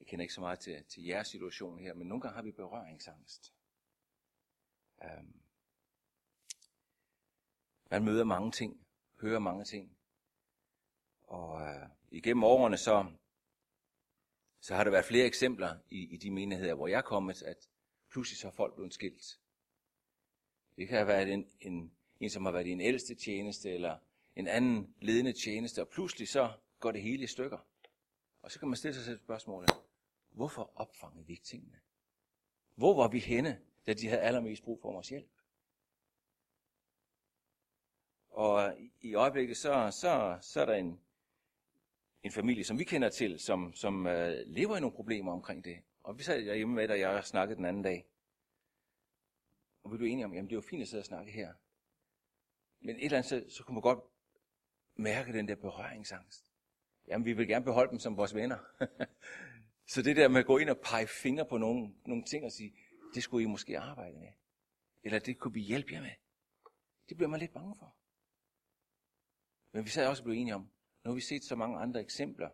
Jeg 0.00 0.06
kender 0.06 0.22
ikke 0.22 0.34
så 0.34 0.40
meget 0.40 0.58
til, 0.58 0.84
til 0.84 1.04
jeres 1.04 1.28
situation 1.28 1.78
her, 1.78 1.94
men 1.94 2.06
nogle 2.06 2.20
gange 2.20 2.34
har 2.34 2.42
vi 2.42 2.52
berøringsangst. 2.52 3.54
Um, 4.98 5.40
man 7.90 8.04
møder 8.04 8.24
mange 8.24 8.52
ting, 8.52 8.86
hører 9.20 9.38
mange 9.38 9.64
ting. 9.64 9.96
Og 11.22 11.52
uh, 11.52 11.88
igennem 12.10 12.44
årene 12.44 12.76
så 12.76 13.12
så 14.60 14.74
har 14.74 14.84
der 14.84 14.90
været 14.90 15.04
flere 15.04 15.26
eksempler 15.26 15.76
i, 15.90 16.14
i 16.14 16.16
de 16.16 16.30
menigheder, 16.30 16.74
hvor 16.74 16.88
jeg 16.88 16.98
er 16.98 17.02
kommet, 17.02 17.42
at 17.42 17.68
pludselig 18.10 18.38
så 18.38 18.46
er 18.46 18.52
folk 18.52 18.74
blevet 18.74 18.94
skilt. 18.94 19.38
Det 20.76 20.88
kan 20.88 20.96
have 20.96 21.08
været 21.08 21.32
en, 21.32 21.46
en, 21.60 21.92
en, 22.20 22.30
som 22.30 22.44
har 22.44 22.52
været 22.52 22.66
i 22.66 22.70
en 22.70 22.80
ældste 22.80 23.14
tjeneste, 23.14 23.70
eller 23.70 23.98
en 24.36 24.48
anden 24.48 24.94
ledende 25.00 25.32
tjeneste, 25.32 25.80
og 25.80 25.88
pludselig 25.88 26.28
så 26.28 26.52
går 26.80 26.92
det 26.92 27.02
hele 27.02 27.24
i 27.24 27.26
stykker. 27.26 27.58
Og 28.42 28.50
så 28.50 28.58
kan 28.58 28.68
man 28.68 28.76
stille 28.76 28.94
sig 28.94 29.04
selv 29.04 29.18
spørgsmålet, 29.18 29.70
hvorfor 30.30 30.72
opfangede 30.74 31.26
vi 31.26 31.32
ikke 31.32 31.44
tingene? 31.44 31.80
Hvor 32.74 32.94
var 32.94 33.08
vi 33.08 33.18
henne, 33.18 33.60
da 33.86 33.92
de 33.92 34.08
havde 34.08 34.20
allermest 34.20 34.62
brug 34.62 34.80
for 34.82 34.92
vores 34.92 35.08
hjælp? 35.08 35.30
Og 38.30 38.76
i 39.00 39.14
øjeblikket, 39.14 39.56
så, 39.56 39.90
så, 40.00 40.38
så 40.40 40.60
er 40.60 40.64
der 40.64 40.74
en, 40.74 41.00
en 42.22 42.32
familie, 42.32 42.64
som 42.64 42.78
vi 42.78 42.84
kender 42.84 43.08
til, 43.08 43.38
som, 43.38 43.74
som 43.74 44.06
øh, 44.06 44.36
lever 44.46 44.76
i 44.76 44.80
nogle 44.80 44.96
problemer 44.96 45.32
omkring 45.32 45.64
det. 45.64 45.78
Og 46.02 46.18
vi 46.18 46.22
sad 46.22 46.42
hjemme 46.42 46.74
med, 46.74 46.90
og 46.90 47.00
jeg 47.00 47.24
snakkede 47.24 47.56
den 47.56 47.64
anden 47.64 47.82
dag. 47.82 48.06
Og 49.82 49.92
vi 49.92 49.96
blev 49.96 50.08
enige 50.08 50.24
om, 50.24 50.34
jamen 50.34 50.50
det 50.50 50.56
var 50.56 50.62
fint 50.62 50.82
at 50.82 50.88
sidde 50.88 51.00
og 51.00 51.06
snakke 51.06 51.32
her. 51.32 51.54
Men 52.80 52.96
et 52.96 53.04
eller 53.04 53.16
andet 53.16 53.26
sted, 53.26 53.50
så 53.50 53.64
kunne 53.64 53.74
man 53.74 53.82
godt 53.82 53.98
mærke 54.94 55.32
den 55.32 55.48
der 55.48 55.54
berøringsangst. 55.54 56.52
Jamen, 57.08 57.24
vi 57.24 57.32
vil 57.32 57.48
gerne 57.48 57.64
beholde 57.64 57.90
dem 57.90 57.98
som 57.98 58.16
vores 58.16 58.34
venner. 58.34 58.58
så 59.92 60.02
det 60.02 60.16
der 60.16 60.28
med 60.28 60.40
at 60.40 60.46
gå 60.46 60.58
ind 60.58 60.70
og 60.70 60.78
pege 60.78 61.06
fingre 61.06 61.46
på 61.46 61.58
nogle, 61.58 61.94
nogle 62.06 62.24
ting 62.24 62.44
og 62.44 62.52
sige, 62.52 62.74
det 63.14 63.22
skulle 63.22 63.42
I 63.42 63.46
måske 63.46 63.78
arbejde 63.78 64.18
med. 64.18 64.28
Eller 65.02 65.18
det 65.18 65.38
kunne 65.38 65.54
vi 65.54 65.60
hjælpe 65.60 65.92
jer 65.92 66.00
med. 66.00 66.10
Det 67.08 67.16
bliver 67.16 67.28
man 67.28 67.40
lidt 67.40 67.52
bange 67.52 67.76
for. 67.78 67.96
Men 69.72 69.84
vi 69.84 69.90
sad 69.90 70.06
også 70.06 70.22
blev 70.22 70.34
enige 70.34 70.54
om, 70.54 70.70
nu 71.04 71.10
har 71.10 71.14
vi 71.14 71.20
set 71.20 71.44
så 71.44 71.56
mange 71.56 71.78
andre 71.78 72.00
eksempler, 72.00 72.50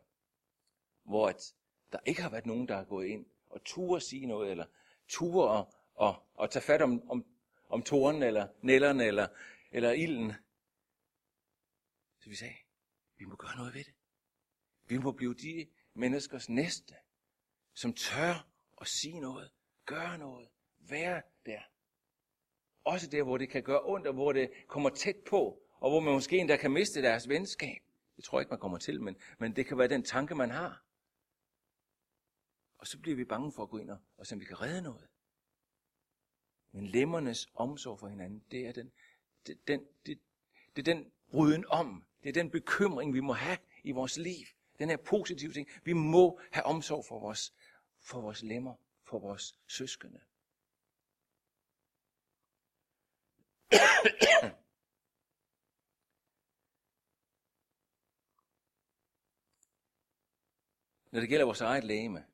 hvor 1.03 1.29
at 1.29 1.55
der 1.93 1.99
ikke 2.07 2.23
har 2.23 2.31
været 2.31 2.47
nogen, 2.47 2.69
der 2.69 2.77
har 2.77 2.85
gået 2.85 3.07
ind 3.07 3.27
og 3.47 3.65
turde 3.65 4.01
sige 4.01 4.27
noget, 4.27 4.51
eller 4.51 4.67
turde 5.09 5.51
og, 5.51 5.75
og, 5.95 6.23
og 6.35 6.51
tage 6.51 6.63
fat 6.63 6.83
om, 6.83 7.11
om, 7.11 7.27
om 7.69 7.83
toren, 7.83 8.23
eller 8.23 8.49
nælderne, 8.63 9.05
eller, 9.05 9.29
eller 9.73 9.93
ilden. 9.93 10.33
Så 12.21 12.29
vi 12.29 12.37
sagde, 12.37 12.55
vi 13.19 13.25
må 13.25 13.37
gøre 13.37 13.57
noget 13.57 13.75
ved 13.75 13.85
det. 13.85 13.95
Vi 14.89 14.99
må 14.99 15.13
blive 15.13 15.35
de 15.35 15.67
menneskers 15.95 16.49
næste, 16.49 16.95
som 17.75 17.93
tør 17.93 18.49
at 18.81 18.87
sige 18.87 19.21
noget, 19.21 19.51
gøre 19.87 20.19
noget, 20.19 20.49
være 20.79 21.23
der. 21.47 21.61
Også 22.85 23.07
der, 23.07 23.23
hvor 23.23 23.39
det 23.39 23.49
kan 23.49 23.63
gøre 23.63 23.81
ondt, 23.85 24.07
og 24.07 24.15
hvor 24.15 24.33
det 24.33 24.51
kommer 24.69 24.91
tæt 24.91 25.17
på, 25.17 25.63
og 25.79 25.91
hvor 25.91 26.01
man 26.01 26.15
måske 26.15 26.39
endda 26.39 26.57
kan 26.57 26.71
miste 26.71 27.03
deres 27.03 27.29
venskab. 27.29 27.86
Det 28.17 28.25
tror 28.25 28.39
jeg 28.39 28.43
ikke, 28.43 28.51
man 28.51 28.61
kommer 28.61 28.79
til, 28.79 29.03
men, 29.03 29.17
men 29.39 29.57
det 29.57 29.67
kan 29.67 29.79
være 29.79 29.89
den 29.89 30.03
tanke, 30.03 30.35
man 30.35 30.51
har. 30.51 30.85
Og 32.79 32.87
så 32.87 32.99
bliver 32.99 33.17
vi 33.17 33.25
bange 33.25 33.53
for 33.53 33.63
at 33.63 33.69
gå 33.69 33.79
ind 33.79 33.91
og, 33.91 33.99
og 34.17 34.27
se, 34.27 34.35
om 34.35 34.41
vi 34.41 34.45
kan 34.45 34.61
redde 34.61 34.83
noget. 34.83 35.09
Men 36.73 36.87
lemmernes 36.87 37.49
omsorg 37.55 37.99
for 38.01 38.09
hinanden, 38.09 38.45
det 38.51 38.67
er 38.67 38.73
den, 38.73 38.93
det, 39.47 39.69
den, 39.69 39.87
det, 40.07 40.19
det 40.77 40.89
er 40.89 40.95
den 40.95 41.13
bryden 41.31 41.65
om. 41.69 42.05
Det 42.23 42.29
er 42.29 42.33
den 42.33 42.51
bekymring, 42.51 43.15
vi 43.15 43.21
må 43.21 43.33
have 43.33 43.59
i 43.83 43.93
vores 43.93 44.17
liv. 44.17 44.47
Den 44.79 44.89
her 44.89 44.97
positive 44.97 45.53
ting. 45.53 45.69
Vi 45.85 45.93
må 45.93 46.41
have 46.53 46.65
omsorg 46.65 47.05
for 47.09 47.21
vores, 47.21 47.55
for 48.01 48.21
vores 48.21 48.43
lemmer, 48.43 48.75
for 49.05 49.19
vores 49.19 49.59
søskende. 49.67 50.21
Når 61.17 61.21
det 61.21 61.29
gælder 61.29 61.45
vores 61.45 61.61
eget 61.61 61.85
lægeme, 61.85 62.25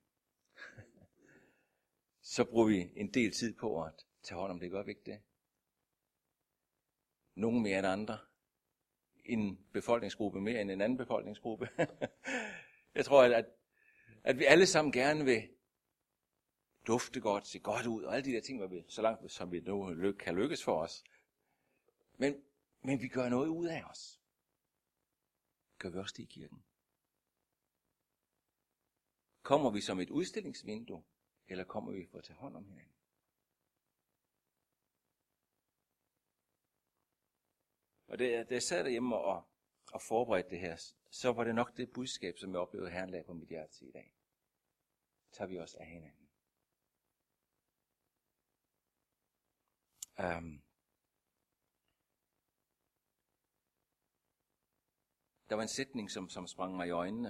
så 2.35 2.45
bruger 2.45 2.67
vi 2.67 2.93
en 2.97 3.15
del 3.15 3.33
tid 3.33 3.55
på 3.55 3.83
at 3.85 4.07
tage 4.23 4.39
hånd 4.39 4.53
om 4.53 4.61
det. 4.61 4.71
Gør 4.71 4.83
vi 4.83 4.91
ikke 4.91 5.11
det? 5.11 5.23
Nogle 7.35 7.61
mere 7.61 7.79
end 7.79 7.87
andre. 7.87 8.19
En 9.25 9.67
befolkningsgruppe 9.73 10.41
mere 10.41 10.61
end 10.61 10.71
en 10.71 10.81
anden 10.81 10.99
befolkningsgruppe. 10.99 11.69
Jeg 12.95 13.05
tror, 13.05 13.23
at, 13.23 13.47
at 14.25 14.39
vi 14.39 14.45
alle 14.45 14.67
sammen 14.67 14.93
gerne 14.93 15.25
vil 15.25 15.49
dufte 16.87 17.21
godt, 17.21 17.47
se 17.47 17.59
godt 17.59 17.87
ud, 17.87 18.03
og 18.03 18.15
alle 18.15 18.25
de 18.25 18.33
der 18.33 18.41
ting, 18.41 18.71
vi, 18.71 18.85
så 18.89 19.03
langt 19.03 19.33
som 19.33 19.53
vi 19.53 19.61
nu 19.61 19.91
lyk, 19.91 20.15
kan 20.15 20.35
lykkes 20.35 20.65
for 20.65 20.83
os. 20.83 21.05
Men, 22.17 22.45
men 22.81 23.01
vi 23.01 23.09
gør 23.09 23.29
noget 23.29 23.49
ud 23.49 23.67
af 23.67 23.85
os. 23.85 24.21
Gør 25.79 25.91
vi 25.91 25.99
også 25.99 26.15
det 26.17 26.23
i 26.23 26.27
kirken? 26.27 26.65
Kommer 29.43 29.71
vi 29.71 29.81
som 29.81 30.01
et 30.01 30.11
udstillingsvindue, 30.11 31.05
eller 31.47 31.65
kommer 31.65 31.93
vi 31.93 32.07
for 32.07 32.19
at 32.19 32.25
tage 32.25 32.37
hånd 32.37 32.57
om 32.57 32.65
hinanden? 32.65 32.95
Og 38.07 38.19
det, 38.19 38.49
da 38.49 38.55
jeg 38.55 38.63
sad 38.63 38.85
derhjemme 38.85 39.17
og, 39.17 39.49
og 39.93 40.03
forberedte 40.03 40.51
det 40.51 40.61
her, 40.61 40.77
så 41.11 41.33
var 41.33 41.45
det 41.45 41.55
nok 41.55 41.77
det 41.77 41.93
budskab, 41.93 42.39
som 42.39 42.51
jeg 42.51 42.61
oplevede, 42.61 42.89
at 42.89 42.95
Herren 42.95 43.11
lagde 43.11 43.25
på 43.25 43.33
mit 43.33 43.49
hjerte 43.49 43.73
til 43.73 43.89
i 43.89 43.93
dag. 43.93 44.15
Tager 45.33 45.49
vi 45.49 45.59
os 45.59 45.75
af 45.75 45.87
hinanden. 45.87 46.29
Um, 50.19 50.63
der 55.49 55.55
var 55.55 55.63
en 55.63 55.69
sætning, 55.69 56.11
som, 56.11 56.29
som 56.29 56.47
sprang 56.47 56.77
mig 56.77 56.87
i 56.89 56.91
øjnene, 56.91 57.29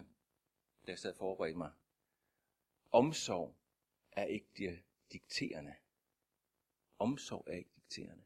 da 0.87 0.91
jeg 0.91 0.99
sad 0.99 1.11
og 1.11 1.17
forberedte 1.17 1.59
mig. 1.59 1.73
Omsorg 2.93 3.57
er 4.13 4.25
ikke 4.25 4.85
dikterende. 5.13 5.75
Omsorg 6.99 7.45
er 7.47 7.53
ikke 7.53 7.71
dikterende. 7.75 8.25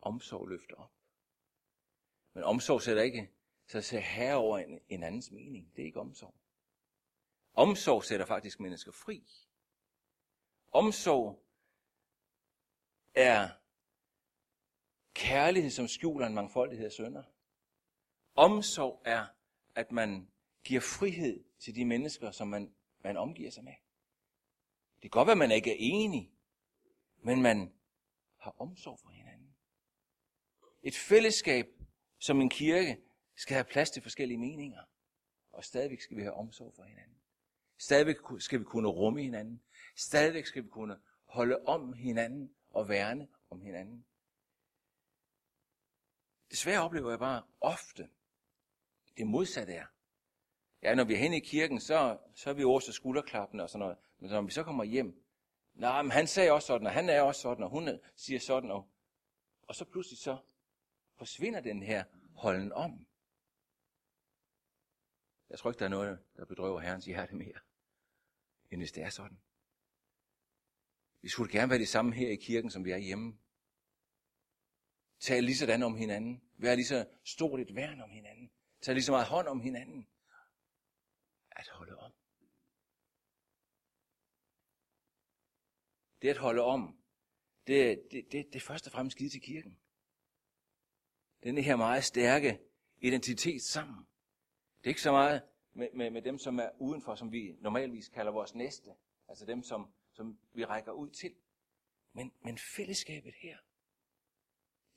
Omsorg 0.00 0.48
løfter 0.48 0.76
op. 0.76 0.92
Men 2.32 2.44
omsorg 2.44 2.82
sætter 2.82 3.02
ikke 3.02 3.30
sig 3.66 3.84
så 3.84 3.98
herre 3.98 4.36
over 4.36 4.58
en, 4.58 4.80
en 4.88 5.02
andens 5.02 5.30
mening. 5.30 5.76
Det 5.76 5.82
er 5.82 5.86
ikke 5.86 6.00
omsorg. 6.00 6.34
Omsorg 7.54 8.04
sætter 8.04 8.26
faktisk 8.26 8.60
mennesker 8.60 8.92
fri. 8.92 9.26
Omsorg 10.72 11.44
er 13.14 13.48
kærlighed, 15.14 15.70
som 15.70 15.88
skjuler 15.88 16.26
en 16.26 16.34
mangfoldighed 16.34 16.86
af 16.86 16.92
sønder. 16.92 17.24
Omsorg 18.34 19.02
er, 19.04 19.26
at 19.74 19.92
man 19.92 20.30
giver 20.64 20.80
frihed 20.80 21.44
til 21.58 21.74
de 21.74 21.84
mennesker, 21.84 22.30
som 22.30 22.48
man, 22.48 22.74
man 23.04 23.16
omgiver 23.16 23.50
sig 23.50 23.64
med. 23.64 23.74
Det 24.94 25.02
kan 25.02 25.18
godt 25.18 25.26
være, 25.26 25.32
at 25.32 25.38
man 25.38 25.50
ikke 25.50 25.70
er 25.70 25.76
enig, 25.78 26.32
men 27.16 27.42
man 27.42 27.72
har 28.36 28.54
omsorg 28.58 28.98
for 29.00 29.10
hinanden. 29.10 29.54
Et 30.82 30.96
fællesskab 30.96 31.66
som 32.18 32.40
en 32.40 32.50
kirke 32.50 33.00
skal 33.36 33.54
have 33.54 33.64
plads 33.64 33.90
til 33.90 34.02
forskellige 34.02 34.38
meninger. 34.38 34.82
Og 35.52 35.64
stadigvæk 35.64 36.00
skal 36.00 36.16
vi 36.16 36.22
have 36.22 36.34
omsorg 36.34 36.74
for 36.74 36.82
hinanden. 36.82 37.16
Stadigvæk 37.78 38.16
skal 38.38 38.60
vi 38.60 38.64
kunne 38.64 38.88
rumme 38.88 39.22
hinanden. 39.22 39.62
Stadigvæk 39.96 40.46
skal 40.46 40.64
vi 40.64 40.68
kunne 40.68 41.00
holde 41.24 41.58
om 41.66 41.92
hinanden 41.92 42.54
og 42.70 42.88
værne 42.88 43.28
om 43.50 43.60
hinanden. 43.60 44.06
Desværre 46.50 46.82
oplever 46.82 47.10
jeg 47.10 47.18
bare 47.18 47.42
ofte, 47.60 48.08
det 49.16 49.26
modsatte 49.26 49.72
er. 49.72 49.86
Ja, 50.82 50.94
når 50.94 51.04
vi 51.04 51.14
er 51.14 51.18
henne 51.18 51.36
i 51.36 51.40
kirken, 51.40 51.80
så, 51.80 52.18
så 52.34 52.50
er 52.50 52.54
vi 52.54 52.64
også 52.64 52.92
skulderklappende 52.92 53.64
og 53.64 53.70
sådan 53.70 53.80
noget. 53.80 53.96
Men 54.18 54.30
når 54.30 54.42
vi 54.42 54.50
så 54.50 54.62
kommer 54.62 54.84
hjem, 54.84 55.24
nej, 55.74 56.02
men 56.02 56.10
han 56.10 56.26
sagde 56.26 56.52
også 56.52 56.66
sådan, 56.66 56.86
og 56.86 56.92
han 56.92 57.08
er 57.08 57.20
også 57.20 57.40
sådan, 57.40 57.64
og 57.64 57.70
hun 57.70 57.88
siger 58.16 58.40
sådan, 58.40 58.70
og, 58.70 58.88
og 59.62 59.74
så 59.74 59.84
pludselig 59.84 60.18
så 60.18 60.38
forsvinder 61.14 61.60
den 61.60 61.82
her 61.82 62.04
holden 62.34 62.72
om. 62.72 63.06
Jeg 65.50 65.58
tror 65.58 65.70
ikke, 65.70 65.78
der 65.78 65.84
er 65.84 65.90
noget, 65.90 66.18
der 66.36 66.44
bedrøver 66.44 66.80
Herrens 66.80 67.04
hjerte 67.04 67.34
mere, 67.34 67.58
end 68.70 68.80
hvis 68.80 68.92
det 68.92 69.02
er 69.02 69.10
sådan. 69.10 69.38
Vi 71.22 71.28
skulle 71.28 71.52
gerne 71.52 71.70
være 71.70 71.78
det 71.78 71.88
samme 71.88 72.14
her 72.14 72.28
i 72.28 72.36
kirken, 72.36 72.70
som 72.70 72.84
vi 72.84 72.90
er 72.90 72.96
hjemme. 72.96 73.38
Tag 75.20 75.42
lige 75.42 75.56
sådan 75.56 75.82
om 75.82 75.96
hinanden. 75.96 76.42
Være 76.56 76.76
lige 76.76 76.86
så 76.86 77.06
stort 77.24 77.60
et 77.60 77.74
værn 77.74 78.00
om 78.00 78.10
hinanden. 78.10 78.50
Tag 78.80 78.94
lige 78.94 79.04
så 79.04 79.12
meget 79.12 79.26
hånd 79.26 79.48
om 79.48 79.60
hinanden. 79.60 80.06
At 81.56 81.68
holde 81.68 81.98
om. 81.98 82.12
Det 86.22 86.28
at 86.28 86.36
holde 86.36 86.62
om, 86.62 87.02
det, 87.66 88.02
det, 88.10 88.32
det, 88.32 88.46
det 88.46 88.56
er 88.56 88.60
først 88.60 88.86
og 88.86 88.92
fremmest 88.92 89.18
givet 89.18 89.32
til 89.32 89.40
kirken. 89.40 89.78
Denne 91.42 91.62
her 91.62 91.76
meget 91.76 92.04
stærke 92.04 92.60
identitet 93.00 93.62
sammen. 93.62 94.06
Det 94.78 94.86
er 94.86 94.88
ikke 94.88 95.02
så 95.02 95.12
meget 95.12 95.42
med, 95.72 95.88
med, 95.94 96.10
med 96.10 96.22
dem, 96.22 96.38
som 96.38 96.58
er 96.58 96.70
udenfor, 96.78 97.14
som 97.14 97.32
vi 97.32 97.56
normalvis 97.60 98.08
kalder 98.08 98.32
vores 98.32 98.54
næste. 98.54 98.94
Altså 99.28 99.46
dem, 99.46 99.62
som, 99.62 99.92
som 100.12 100.38
vi 100.52 100.64
rækker 100.64 100.92
ud 100.92 101.10
til. 101.10 101.34
Men, 102.12 102.32
men 102.40 102.58
fællesskabet 102.58 103.34
her, 103.34 103.58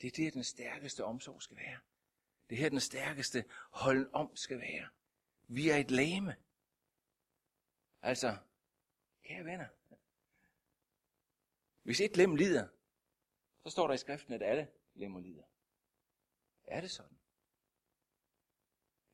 det 0.01 0.07
er 0.07 0.11
det, 0.11 0.33
den 0.33 0.43
stærkeste 0.43 1.03
omsorg 1.03 1.41
skal 1.41 1.57
være. 1.57 1.79
Det 2.49 2.55
er 2.55 2.59
her, 2.59 2.69
den 2.69 2.79
stærkeste 2.79 3.45
holden 3.71 4.07
om 4.13 4.35
skal 4.35 4.59
være. 4.59 4.87
Vi 5.47 5.69
er 5.69 5.75
et 5.75 5.91
lame. 5.91 6.35
Altså, 8.05 8.37
kære 9.23 9.45
venner, 9.45 9.67
hvis 11.83 12.01
et 12.01 12.17
lem 12.17 12.35
lider, 12.35 12.67
så 13.63 13.69
står 13.69 13.87
der 13.87 13.93
i 13.93 13.97
skriften, 13.97 14.33
at 14.33 14.43
alle 14.43 14.71
lemmer 14.93 15.19
lider. 15.19 15.43
Er 16.63 16.81
det 16.81 16.91
sådan? 16.91 17.19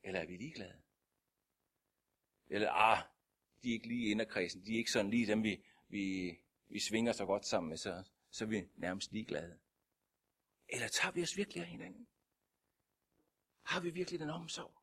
Eller 0.04 0.20
er 0.20 0.26
vi 0.26 0.38
ligeglade? 0.38 0.82
Eller, 2.48 2.72
ah, 2.72 3.04
de 3.64 3.70
er 3.70 3.74
ikke 3.74 3.88
lige 3.88 4.12
inderkredsen, 4.12 4.66
de 4.66 4.74
er 4.74 4.78
ikke 4.78 4.92
sådan 4.92 5.12
lige 5.12 5.28
dem, 5.28 5.44
vi, 5.44 5.66
vi, 5.88 6.38
vi 6.68 6.80
svinger 6.80 7.12
så 7.12 7.26
godt 7.26 7.46
sammen 7.46 7.70
med, 7.70 7.78
så, 7.78 8.10
så 8.30 8.44
er 8.44 8.50
vi 8.50 8.70
nærmest 8.76 9.12
ligeglade. 9.12 9.60
Eller 10.68 10.88
tager 10.88 11.12
vi 11.12 11.24
os 11.24 11.38
virkelig 11.38 11.64
af 11.64 11.70
hinanden? 11.70 12.08
Har 13.62 13.80
vi 13.80 13.90
virkelig 13.90 14.20
den 14.20 14.30
omsorg? 14.30 14.81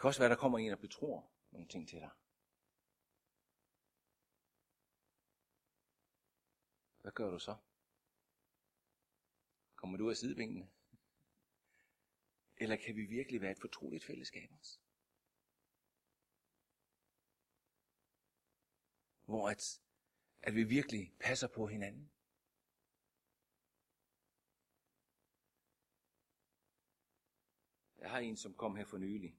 Det 0.00 0.02
kan 0.02 0.08
også 0.08 0.20
være, 0.20 0.30
der 0.30 0.36
kommer 0.36 0.58
en 0.58 0.72
og 0.72 0.78
betror 0.78 1.30
nogle 1.50 1.68
ting 1.68 1.88
til 1.88 1.98
dig. 2.00 2.10
Hvad 7.00 7.12
gør 7.12 7.30
du 7.30 7.38
så? 7.38 7.56
Kommer 9.74 9.98
du 9.98 10.04
ud 10.04 10.10
af 10.10 10.16
sidebenene? 10.16 10.70
Eller 12.56 12.76
kan 12.76 12.96
vi 12.96 13.02
virkelig 13.02 13.40
være 13.40 13.50
et 13.50 13.60
fortroligt 13.60 14.04
fællesskab 14.04 14.50
også? 14.58 14.78
Hvor 19.24 19.48
at, 19.48 19.80
at 20.42 20.54
vi 20.54 20.64
virkelig 20.64 21.14
passer 21.20 21.48
på 21.48 21.66
hinanden. 21.66 22.10
Jeg 27.98 28.10
har 28.10 28.18
en, 28.18 28.36
som 28.36 28.54
kom 28.54 28.76
her 28.76 28.84
for 28.84 28.98
nylig 28.98 29.36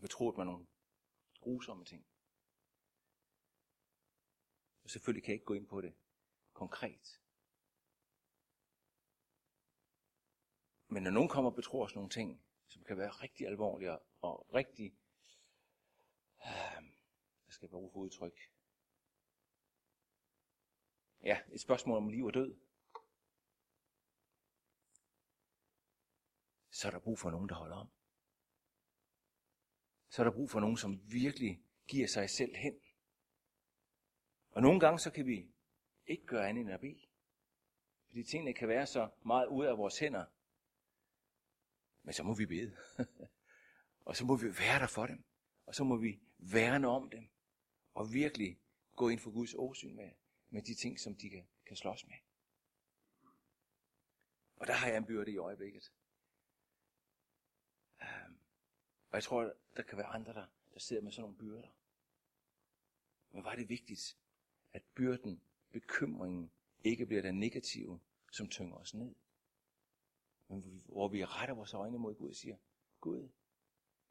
betroet 0.00 0.34
betroede 0.34 0.36
mig 0.36 0.46
nogle 0.46 0.66
grusomme 1.40 1.84
ting. 1.84 2.06
Og 4.82 4.90
selvfølgelig 4.90 5.24
kan 5.24 5.30
jeg 5.30 5.34
ikke 5.34 5.44
gå 5.44 5.54
ind 5.54 5.66
på 5.66 5.80
det 5.80 5.94
konkret. 6.52 7.20
Men 10.88 11.02
når 11.02 11.10
nogen 11.10 11.28
kommer 11.28 11.50
og 11.50 11.54
betror 11.56 11.84
os 11.84 11.94
nogle 11.94 12.10
ting, 12.10 12.44
som 12.66 12.84
kan 12.84 12.98
være 12.98 13.10
rigtig 13.10 13.46
alvorlige 13.46 13.98
og 14.20 14.54
rigtig, 14.54 14.98
øh, 16.46 16.82
hvad 17.44 17.52
skal 17.52 17.66
jeg 17.66 17.70
bruge 17.70 17.90
for 17.92 17.98
udtryk? 17.98 18.38
Ja, 21.22 21.42
et 21.52 21.60
spørgsmål 21.60 21.96
om 21.96 22.08
liv 22.08 22.24
og 22.24 22.34
død. 22.34 22.56
Så 26.70 26.86
er 26.86 26.90
der 26.90 26.98
brug 26.98 27.18
for 27.18 27.30
nogen, 27.30 27.48
der 27.48 27.54
holder 27.54 27.76
om. 27.76 27.95
Så 30.16 30.22
er 30.22 30.24
der 30.24 30.32
brug 30.32 30.50
for 30.50 30.60
nogen, 30.60 30.76
som 30.76 31.12
virkelig 31.12 31.62
giver 31.88 32.06
sig 32.06 32.30
selv 32.30 32.56
hen. 32.56 32.80
Og 34.50 34.62
nogle 34.62 34.80
gange 34.80 34.98
så 34.98 35.10
kan 35.10 35.26
vi 35.26 35.50
ikke 36.06 36.26
gøre 36.26 36.48
andet 36.48 36.60
end 36.60 36.70
at 36.70 36.80
bede. 36.80 37.00
Fordi 38.06 38.22
tingene 38.22 38.54
kan 38.54 38.68
være 38.68 38.86
så 38.86 39.10
meget 39.26 39.46
ude 39.46 39.68
af 39.68 39.78
vores 39.78 39.98
hænder, 39.98 40.24
men 42.02 42.12
så 42.12 42.22
må 42.22 42.34
vi 42.34 42.46
bede. 42.46 42.76
og 44.06 44.16
så 44.16 44.24
må 44.24 44.36
vi 44.36 44.46
være 44.46 44.78
der 44.78 44.86
for 44.86 45.06
dem. 45.06 45.24
Og 45.66 45.74
så 45.74 45.84
må 45.84 45.96
vi 45.96 46.20
værne 46.38 46.88
om 46.88 47.10
dem. 47.10 47.28
Og 47.94 48.12
virkelig 48.12 48.60
gå 48.94 49.08
ind 49.08 49.20
for 49.20 49.30
Guds 49.30 49.54
åsyn 49.54 49.96
med, 49.96 50.10
med 50.48 50.62
de 50.62 50.74
ting, 50.74 51.00
som 51.00 51.16
de 51.16 51.30
kan, 51.30 51.48
kan 51.66 51.76
slås 51.76 52.06
med. 52.06 52.16
Og 54.56 54.66
der 54.66 54.72
har 54.72 54.88
jeg 54.88 54.96
en 54.96 55.06
byrde 55.06 55.32
i 55.32 55.36
øjeblikket. 55.36 55.92
Um, 58.00 58.35
og 59.10 59.14
jeg 59.14 59.22
tror, 59.22 59.52
der 59.76 59.82
kan 59.82 59.98
være 59.98 60.06
andre, 60.06 60.32
der, 60.34 60.46
der 60.74 60.80
sidder 60.80 61.02
med 61.02 61.12
sådan 61.12 61.22
nogle 61.22 61.36
byrder. 61.36 61.68
Men 63.30 63.44
var 63.44 63.54
det 63.54 63.68
vigtigt, 63.68 64.18
at 64.72 64.82
byrden, 64.94 65.40
bekymringen, 65.72 66.50
ikke 66.84 67.06
bliver 67.06 67.22
den 67.22 67.40
negative, 67.40 68.00
som 68.32 68.48
tynger 68.48 68.76
os 68.76 68.94
ned 68.94 69.14
men 70.48 70.82
hvor 70.86 71.08
vi 71.08 71.24
retter 71.24 71.54
vores 71.54 71.74
øjne 71.74 71.98
mod 71.98 72.14
Gud 72.14 72.28
og 72.28 72.34
siger, 72.34 72.56
Gud, 73.00 73.22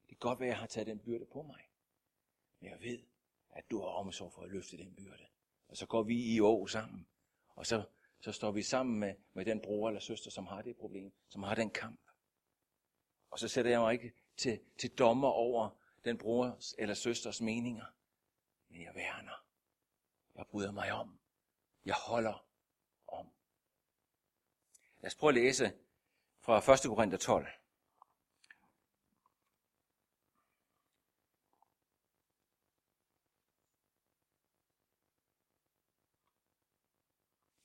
det 0.02 0.08
kan 0.08 0.18
godt 0.20 0.40
være, 0.40 0.48
at 0.48 0.52
jeg 0.52 0.60
har 0.60 0.68
taget 0.68 0.88
den 0.88 1.00
byrde 1.00 1.26
på 1.26 1.42
mig. 1.42 1.70
Men 2.60 2.72
jeg 2.72 2.82
ved, 2.82 3.00
at 3.50 3.72
du 3.72 3.80
har 3.80 3.88
omsorg 3.88 4.34
for 4.34 4.42
at 4.42 4.50
løfte 4.50 4.78
den 4.78 4.96
byrde. 4.96 5.26
Og 5.68 5.78
så 5.78 5.86
går 5.86 6.04
vi 6.04 6.36
i 6.36 6.40
år 6.40 6.68
sammen. 6.68 7.08
Og 7.50 7.66
så, 7.66 7.86
så 8.20 8.32
står 8.32 8.52
vi 8.52 8.62
sammen 8.62 9.00
med, 9.00 9.16
med 9.34 9.46
den 9.46 9.62
bror 9.62 9.88
eller 9.88 10.00
søster, 10.00 10.32
som 10.32 10.46
har 10.46 10.62
det 10.62 10.78
problem, 10.78 11.14
som 11.28 11.44
har 11.44 11.56
den 11.56 11.70
kamp. 11.70 12.00
Og 13.30 13.40
så 13.40 13.48
sætter 13.48 13.72
jeg 13.72 13.80
mig 13.80 13.94
ikke 13.94 14.14
til, 14.38 14.60
til 14.78 14.90
dommer 14.90 15.28
over 15.28 15.70
den 16.06 16.18
brors 16.18 16.76
eller 16.78 16.94
søsters 16.94 17.42
meninger. 17.42 17.86
Men 18.70 18.82
jeg 18.82 18.96
værner. 18.96 19.46
Jeg 20.36 20.46
bryder 20.48 20.72
mig 20.72 20.92
om. 20.92 21.20
Jeg 21.86 21.96
holder 21.96 22.46
om. 23.08 23.32
Lad 25.00 25.08
os 25.08 25.16
prøve 25.16 25.30
at 25.30 25.36
læse 25.36 25.74
fra 26.40 26.74
1. 26.74 26.80
Korinther 26.96 27.18
12. 27.18 27.48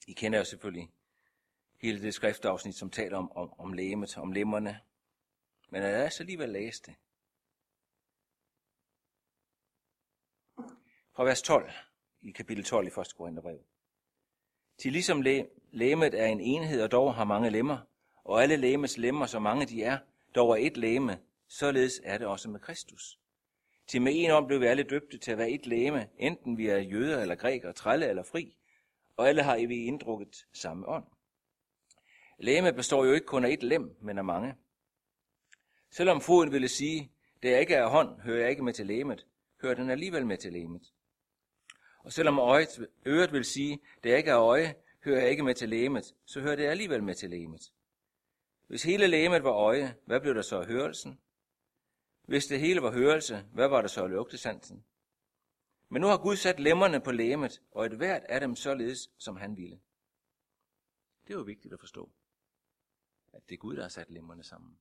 I 0.06 0.12
kender 0.12 0.38
jo 0.38 0.44
selvfølgelig 0.44 0.92
hele 1.80 2.02
det 2.02 2.14
skriftafsnit, 2.14 2.74
som 2.74 2.90
taler 2.90 3.18
om, 3.18 3.32
om, 3.32 3.60
om 3.60 3.72
lægemet, 3.72 4.18
om 4.18 4.32
lemmerne. 4.32 4.80
Men 5.70 5.82
jeg 5.82 6.04
er 6.04 6.08
så 6.08 6.22
alligevel 6.22 6.48
læste 6.48 6.90
det. 6.90 6.96
Fra 11.16 11.24
vers 11.24 11.42
12 11.42 11.70
i 12.22 12.30
kapitel 12.30 12.64
12 12.64 12.86
i 12.86 13.00
1. 13.00 13.14
Korintherbrev. 13.16 13.58
Til 14.78 14.92
ligesom 14.92 15.22
læ- 15.22 15.44
lægemet 15.70 16.14
er 16.14 16.26
en 16.26 16.40
enhed, 16.40 16.82
og 16.82 16.90
dog 16.90 17.14
har 17.14 17.24
mange 17.24 17.50
lemmer, 17.50 17.78
og 18.24 18.42
alle 18.42 18.56
lægemets 18.56 18.98
lemmer, 18.98 19.26
så 19.26 19.38
mange 19.38 19.66
de 19.66 19.82
er, 19.82 19.98
dog 20.34 20.50
er 20.50 20.66
et 20.66 20.76
læme, 20.76 21.20
således 21.48 22.00
er 22.04 22.18
det 22.18 22.26
også 22.26 22.48
med 22.50 22.60
Kristus. 22.60 23.18
Til 23.86 24.02
med 24.02 24.12
en 24.14 24.30
om 24.30 24.46
blev 24.46 24.60
vi 24.60 24.66
alle 24.66 24.82
døbte 24.82 25.18
til 25.18 25.32
at 25.32 25.38
være 25.38 25.50
et 25.50 25.66
læme, 25.66 26.08
enten 26.18 26.58
vi 26.58 26.66
er 26.68 26.78
jøder 26.78 27.22
eller 27.22 27.34
grækere, 27.34 27.72
trælle 27.72 28.08
eller 28.08 28.22
fri, 28.22 28.56
og 29.16 29.28
alle 29.28 29.42
har 29.42 29.66
vi 29.66 29.84
inddrukket 29.84 30.46
samme 30.52 30.88
ånd. 30.88 31.04
Læme 32.38 32.72
består 32.72 33.04
jo 33.04 33.12
ikke 33.12 33.26
kun 33.26 33.44
af 33.44 33.50
et 33.50 33.62
lem, 33.62 33.96
men 34.00 34.18
af 34.18 34.24
mange. 34.24 34.54
Selvom 35.90 36.20
foden 36.20 36.52
ville 36.52 36.68
sige, 36.68 37.12
det 37.42 37.50
jeg 37.50 37.60
ikke 37.60 37.74
er 37.74 37.86
hånd, 37.86 38.20
hører 38.20 38.40
jeg 38.40 38.50
ikke 38.50 38.62
med 38.62 38.72
til 38.72 38.86
læmet, 38.86 39.26
hører 39.62 39.74
den 39.74 39.90
alligevel 39.90 40.26
med 40.26 40.36
til 40.36 40.52
læmet. 40.52 40.92
Og 41.98 42.12
selvom 42.12 42.38
øjet, 42.38 42.88
øret 43.06 43.32
vil 43.32 43.44
sige, 43.44 43.80
det 44.04 44.10
jeg 44.10 44.18
ikke 44.18 44.30
er 44.30 44.40
øje, 44.40 44.74
hører 45.04 45.20
jeg 45.20 45.30
ikke 45.30 45.42
med 45.42 45.54
til 45.54 45.68
læmet, 45.68 46.14
så 46.24 46.40
hører 46.40 46.56
det 46.56 46.66
alligevel 46.66 47.02
med 47.02 47.14
til 47.14 47.30
læmet. 47.30 47.72
Hvis 48.66 48.82
hele 48.82 49.06
lemet 49.06 49.44
var 49.44 49.52
øje, 49.52 49.96
hvad 50.04 50.20
blev 50.20 50.34
der 50.34 50.42
så 50.42 50.60
af 50.60 50.66
hørelsen? 50.66 51.20
Hvis 52.22 52.46
det 52.46 52.60
hele 52.60 52.82
var 52.82 52.92
hørelse, 52.92 53.46
hvad 53.52 53.68
var 53.68 53.80
der 53.80 53.88
så 53.88 54.02
af 54.04 54.10
lugtesansen? 54.10 54.84
Men 55.88 56.02
nu 56.02 56.08
har 56.08 56.18
Gud 56.18 56.36
sat 56.36 56.60
lemmerne 56.60 57.00
på 57.00 57.12
lemet, 57.12 57.62
og 57.70 57.86
et 57.86 57.92
hvert 57.92 58.22
af 58.24 58.40
dem 58.40 58.56
således, 58.56 59.10
som 59.18 59.36
han 59.36 59.56
ville. 59.56 59.80
Det 61.26 61.34
er 61.34 61.38
jo 61.38 61.44
vigtigt 61.44 61.74
at 61.74 61.80
forstå, 61.80 62.10
at 63.32 63.48
det 63.48 63.54
er 63.54 63.58
Gud, 63.58 63.76
der 63.76 63.82
har 63.82 63.88
sat 63.88 64.10
lemmerne 64.10 64.44
sammen. 64.44 64.78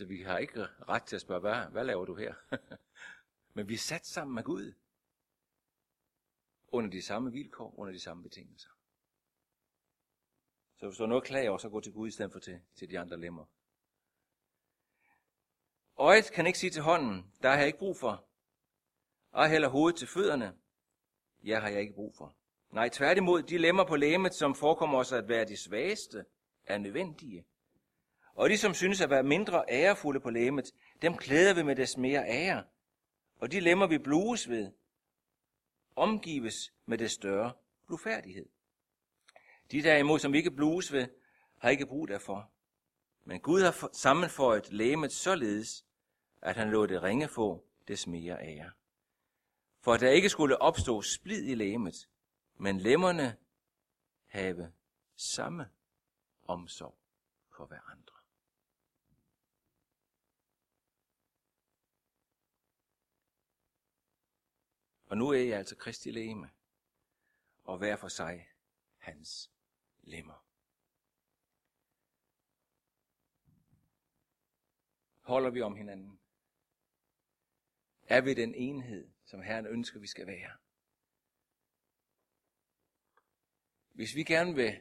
Så 0.00 0.06
vi 0.06 0.22
har 0.22 0.38
ikke 0.38 0.66
ret 0.88 1.02
til 1.02 1.16
at 1.16 1.22
spørge, 1.22 1.40
hvad, 1.40 1.66
hvad 1.66 1.84
laver 1.84 2.04
du 2.04 2.14
her? 2.14 2.34
Men 3.54 3.68
vi 3.68 3.74
er 3.74 3.78
sat 3.78 4.06
sammen 4.06 4.34
med 4.34 4.42
Gud. 4.42 4.72
Under 6.68 6.90
de 6.90 7.02
samme 7.02 7.32
vilkår, 7.32 7.74
under 7.78 7.92
de 7.92 8.00
samme 8.00 8.22
betingelser. 8.22 8.68
Så 10.76 10.86
hvis 10.86 10.96
du 10.96 11.02
har 11.02 11.08
noget 11.08 11.24
klage 11.24 11.48
over, 11.48 11.58
så 11.58 11.68
gå 11.68 11.80
til 11.80 11.92
Gud 11.92 12.08
i 12.08 12.10
stedet 12.10 12.32
for 12.32 12.38
til, 12.38 12.60
til 12.74 12.90
de 12.90 12.98
andre 12.98 13.16
lemmer. 13.16 13.44
Øjet 15.98 16.32
kan 16.32 16.46
ikke 16.46 16.58
sige 16.58 16.70
til 16.70 16.82
hånden, 16.82 17.32
der 17.42 17.48
har 17.48 17.56
jeg 17.56 17.66
ikke 17.66 17.78
brug 17.78 17.96
for. 17.96 18.24
Og 19.30 19.48
heller 19.48 19.68
hovedet 19.68 19.98
til 19.98 20.08
fødderne, 20.08 20.58
jeg 21.42 21.62
har 21.62 21.68
jeg 21.68 21.80
ikke 21.80 21.94
brug 21.94 22.14
for. 22.16 22.36
Nej, 22.70 22.88
tværtimod, 22.88 23.42
de 23.42 23.58
lemmer 23.58 23.84
på 23.84 23.96
læmet, 23.96 24.34
som 24.34 24.54
forekommer 24.54 24.98
os 24.98 25.12
at 25.12 25.28
være 25.28 25.44
de 25.44 25.56
svageste, 25.56 26.24
er 26.64 26.78
nødvendige. 26.78 27.46
Og 28.34 28.50
de, 28.50 28.58
som 28.58 28.74
synes 28.74 29.00
at 29.00 29.10
være 29.10 29.22
mindre 29.22 29.64
ærefulde 29.68 30.20
på 30.20 30.30
læmet, 30.30 30.72
dem 31.02 31.16
klæder 31.16 31.54
vi 31.54 31.62
med 31.62 31.76
des 31.76 31.96
mere 31.96 32.24
ære. 32.26 32.64
Og 33.38 33.52
de 33.52 33.60
lemmer 33.60 33.86
vi 33.86 33.98
blues 33.98 34.48
ved, 34.48 34.72
omgives 35.96 36.72
med 36.86 36.98
des 36.98 37.12
større 37.12 37.52
blufærdighed. 37.86 38.48
De 39.70 39.82
derimod, 39.82 40.18
som 40.18 40.32
vi 40.32 40.38
ikke 40.38 40.50
blues 40.50 40.92
ved, 40.92 41.08
har 41.58 41.70
ikke 41.70 41.86
brug 41.86 42.08
derfor. 42.08 42.50
Men 43.24 43.40
Gud 43.40 43.62
har 43.62 43.88
sammenføjet 43.92 44.72
lægemet 44.72 45.12
således, 45.12 45.84
at 46.42 46.56
han 46.56 46.70
lå 46.70 46.86
det 46.86 47.02
ringe 47.02 47.28
få 47.28 47.64
des 47.88 48.06
mere 48.06 48.42
ære. 48.42 48.70
For 49.80 49.92
at 49.94 50.00
der 50.00 50.10
ikke 50.10 50.28
skulle 50.28 50.62
opstå 50.62 51.02
splid 51.02 51.44
i 51.44 51.54
lægemet, 51.54 52.08
men 52.56 52.80
lemmerne 52.80 53.36
have 54.26 54.72
samme 55.16 55.68
omsorg 56.44 56.98
for 57.56 57.66
hverandre. 57.66 58.19
Og 65.10 65.16
nu 65.16 65.28
er 65.28 65.38
jeg 65.38 65.58
altså 65.58 65.76
Kristi 65.76 66.10
leme, 66.10 66.50
og 67.64 67.78
hver 67.78 67.96
for 67.96 68.08
sig 68.08 68.48
hans 68.98 69.50
lemmer. 70.02 70.46
Holder 75.20 75.50
vi 75.50 75.60
om 75.60 75.76
hinanden? 75.76 76.20
Er 78.02 78.20
vi 78.20 78.34
den 78.34 78.54
enhed, 78.54 79.10
som 79.24 79.42
Herren 79.42 79.66
ønsker, 79.66 80.00
vi 80.00 80.06
skal 80.06 80.26
være? 80.26 80.56
Hvis 83.92 84.14
vi 84.14 84.24
gerne 84.24 84.54
vil 84.54 84.80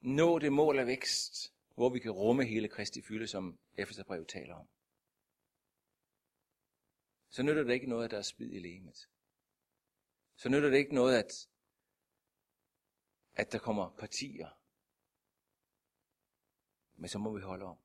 nå 0.00 0.38
det 0.38 0.52
mål 0.52 0.78
af 0.78 0.86
vækst, 0.86 1.54
hvor 1.74 1.90
vi 1.90 1.98
kan 1.98 2.10
rumme 2.10 2.44
hele 2.44 2.68
Kristi 2.68 3.02
fylde, 3.02 3.26
som 3.26 3.58
Efeserbrevet 3.74 4.28
taler 4.28 4.54
om, 4.54 4.68
så 7.28 7.42
nytter 7.42 7.62
det 7.62 7.74
ikke 7.74 7.88
noget, 7.88 8.04
at 8.04 8.10
der 8.10 8.18
er 8.18 8.22
spid 8.22 8.52
i 8.52 8.58
lemet. 8.58 9.08
Så 10.36 10.48
nytter 10.48 10.70
det 10.70 10.78
ikke 10.78 10.94
noget, 10.94 11.18
at, 11.18 11.48
at 13.34 13.52
der 13.52 13.58
kommer 13.58 13.90
partier. 13.90 14.48
Men 16.96 17.08
så 17.08 17.18
må 17.18 17.36
vi 17.36 17.40
holde 17.40 17.64
om. 17.64 17.78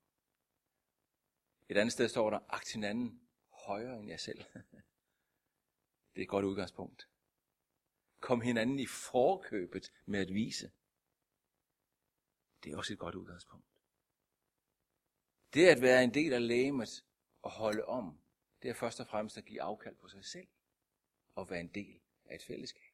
Et 1.69 1.77
andet 1.77 1.93
sted 1.93 2.09
står 2.09 2.29
der, 2.29 2.39
agt 2.49 2.73
hinanden 2.73 3.21
højere 3.51 3.99
end 3.99 4.09
jer 4.09 4.17
selv. 4.17 4.43
Det 6.15 6.21
er 6.21 6.25
et 6.25 6.29
godt 6.29 6.45
udgangspunkt. 6.45 7.09
Kom 8.19 8.41
hinanden 8.41 8.79
i 8.79 8.85
forkøbet 8.85 9.93
med 10.05 10.19
at 10.19 10.33
vise. 10.33 10.71
Det 12.63 12.71
er 12.71 12.77
også 12.77 12.93
et 12.93 12.99
godt 12.99 13.15
udgangspunkt. 13.15 13.65
Det 15.53 15.67
at 15.67 15.81
være 15.81 16.03
en 16.03 16.13
del 16.13 16.33
af 16.33 16.47
lægemet 16.47 17.05
og 17.41 17.51
holde 17.51 17.85
om, 17.85 18.21
det 18.62 18.69
er 18.69 18.73
først 18.73 18.99
og 18.99 19.07
fremmest 19.07 19.38
at 19.38 19.45
give 19.45 19.62
afkald 19.62 19.95
på 19.95 20.07
sig 20.07 20.25
selv 20.25 20.47
og 21.35 21.49
være 21.49 21.59
en 21.59 21.67
del 21.67 22.01
af 22.29 22.35
et 22.35 22.43
fællesskab. 22.43 22.93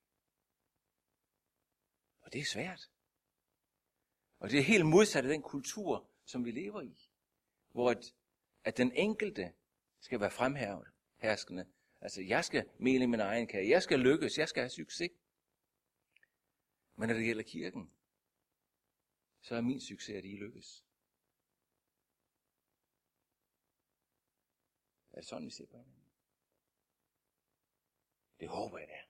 Og 2.21 2.33
det 2.33 2.41
er 2.41 2.45
svært. 2.45 2.91
Og 4.39 4.49
det 4.49 4.59
er 4.59 4.63
helt 4.63 4.85
modsat 4.85 5.23
af 5.23 5.29
den 5.29 5.41
kultur, 5.41 6.09
som 6.25 6.45
vi 6.45 6.51
lever 6.51 6.81
i, 6.81 7.09
hvor 7.71 7.91
at, 7.91 8.13
at 8.63 8.77
den 8.77 8.91
enkelte 8.91 9.53
skal 9.99 10.19
være 10.19 10.31
fremherskende. 10.31 11.65
Altså, 12.01 12.21
jeg 12.21 12.45
skal 12.45 12.69
mele 12.77 13.07
min 13.07 13.19
egen 13.19 13.47
kage, 13.47 13.69
jeg 13.69 13.83
skal 13.83 13.99
lykkes, 13.99 14.37
jeg 14.37 14.49
skal 14.49 14.61
have 14.61 14.69
succes. 14.69 15.11
Men 16.95 17.07
når 17.07 17.15
det 17.15 17.23
gælder 17.25 17.43
kirken, 17.43 17.91
så 19.41 19.55
er 19.55 19.61
min 19.61 19.81
succes, 19.81 20.15
at 20.15 20.25
I 20.25 20.35
lykkes. 20.35 20.85
Er 25.11 25.15
det 25.15 25.25
sådan, 25.25 25.45
vi 25.45 25.51
ser 25.51 25.65
på 25.65 25.77
hinanden? 25.77 26.05
Det 28.39 28.49
håber 28.49 28.77
jeg, 28.77 28.87
det 28.87 28.95
er. 28.95 29.04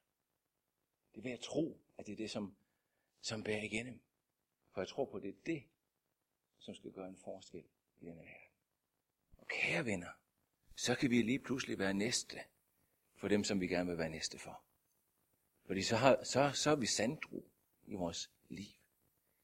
Det 1.15 1.23
vil 1.23 1.29
jeg 1.29 1.39
tro, 1.39 1.79
at 1.97 2.05
det 2.05 2.11
er 2.11 2.17
det, 2.17 2.31
som, 2.31 2.55
som 3.21 3.43
bærer 3.43 3.63
igennem. 3.63 3.99
For 4.71 4.81
jeg 4.81 4.87
tror 4.87 5.05
på, 5.05 5.17
at 5.17 5.23
det 5.23 5.29
er 5.29 5.41
det, 5.45 5.63
som 6.59 6.75
skal 6.75 6.91
gøre 6.91 7.07
en 7.07 7.17
forskel 7.17 7.63
i 8.01 8.05
denne 8.05 8.21
verden. 8.21 8.51
Og 9.37 9.47
kære 9.47 9.85
venner, 9.85 10.11
så 10.75 10.95
kan 10.95 11.09
vi 11.09 11.21
lige 11.21 11.39
pludselig 11.39 11.79
være 11.79 11.93
næste 11.93 12.39
for 13.15 13.27
dem, 13.27 13.43
som 13.43 13.61
vi 13.61 13.67
gerne 13.67 13.89
vil 13.89 13.97
være 13.97 14.09
næste 14.09 14.39
for. 14.39 14.61
Fordi 15.65 15.81
så, 15.81 15.95
har, 15.95 16.23
så, 16.23 16.51
så 16.53 16.71
er 16.71 16.75
vi 16.75 16.85
sandtro 16.85 17.45
i 17.85 17.93
vores 17.93 18.31
liv. 18.49 18.73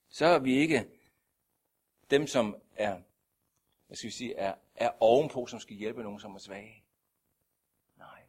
Så 0.09 0.25
er 0.25 0.39
vi 0.39 0.57
ikke 0.57 0.89
dem, 2.09 2.27
som 2.27 2.61
er 2.75 3.01
hvad 3.91 3.95
skal 3.95 4.07
vi 4.07 4.13
sige, 4.13 4.35
er, 4.35 4.55
er 4.75 4.91
ovenpå, 4.99 5.45
som 5.45 5.59
skal 5.59 5.75
hjælpe 5.75 6.03
nogen, 6.03 6.19
som 6.19 6.35
er 6.35 6.39
svage. 6.39 6.83
Nej. 7.97 8.23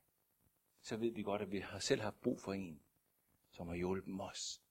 Så 0.80 0.96
ved 0.96 1.10
vi 1.10 1.22
godt, 1.22 1.42
at 1.42 1.52
vi 1.52 1.58
har 1.58 1.78
selv 1.78 2.00
haft 2.00 2.20
brug 2.20 2.40
for 2.40 2.52
en, 2.52 2.80
som 3.52 3.68
har 3.68 3.74
hjulpet 3.74 4.20
os. 4.20 4.62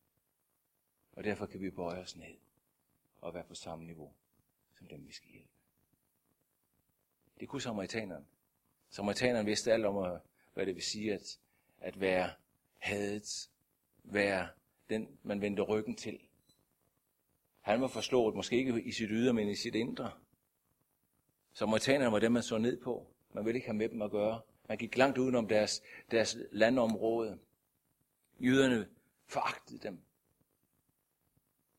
Og 1.12 1.24
derfor 1.24 1.46
kan 1.46 1.62
vi 1.62 1.70
bøje 1.70 2.02
os 2.02 2.16
ned 2.16 2.38
og 3.22 3.34
være 3.34 3.44
på 3.44 3.56
samme 3.56 3.86
niveau 3.86 4.14
som 4.78 4.88
dem, 4.88 5.08
vi 5.08 5.14
skal 5.14 5.30
hjælpe. 5.30 5.50
Det 7.40 7.50
kunne 7.50 7.62
samaritaneren. 7.62 8.26
Samaritaneren 8.90 9.46
vidste 9.46 9.74
alt 9.74 9.86
om, 9.86 10.20
hvad 10.54 10.66
det 10.66 10.76
vil 10.76 10.84
sige 10.84 11.14
at, 11.14 11.40
at 11.80 12.00
være 12.00 12.34
hadet, 12.78 13.50
være 14.04 14.50
den, 14.90 15.20
man 15.24 15.42
vendte 15.42 15.62
ryggen 15.62 15.96
til. 15.96 16.20
Han 17.62 17.82
var 17.82 17.88
forslået, 17.88 18.36
måske 18.36 18.58
ikke 18.58 18.84
i 18.84 18.92
sit 18.92 19.10
ydre, 19.12 19.34
men 19.34 19.50
i 19.50 19.56
sit 19.56 19.76
indre. 19.76 20.12
Samaritanerne 21.54 22.12
var 22.12 22.20
dem, 22.20 22.32
man 22.32 22.44
så 22.44 22.58
ned 22.58 22.82
på. 22.82 23.08
Man 23.34 23.46
ville 23.46 23.58
ikke 23.58 23.68
have 23.68 23.78
med 23.78 23.90
dem 23.90 24.02
at 24.02 24.12
gøre. 24.12 24.42
Man 24.68 24.78
gik 24.78 24.98
langt 24.98 25.18
udenom 25.18 25.48
deres, 25.48 25.82
deres 26.12 26.38
landområde. 26.52 27.40
Jøderne 28.42 28.90
foragtede 29.26 29.80
dem. 29.80 30.04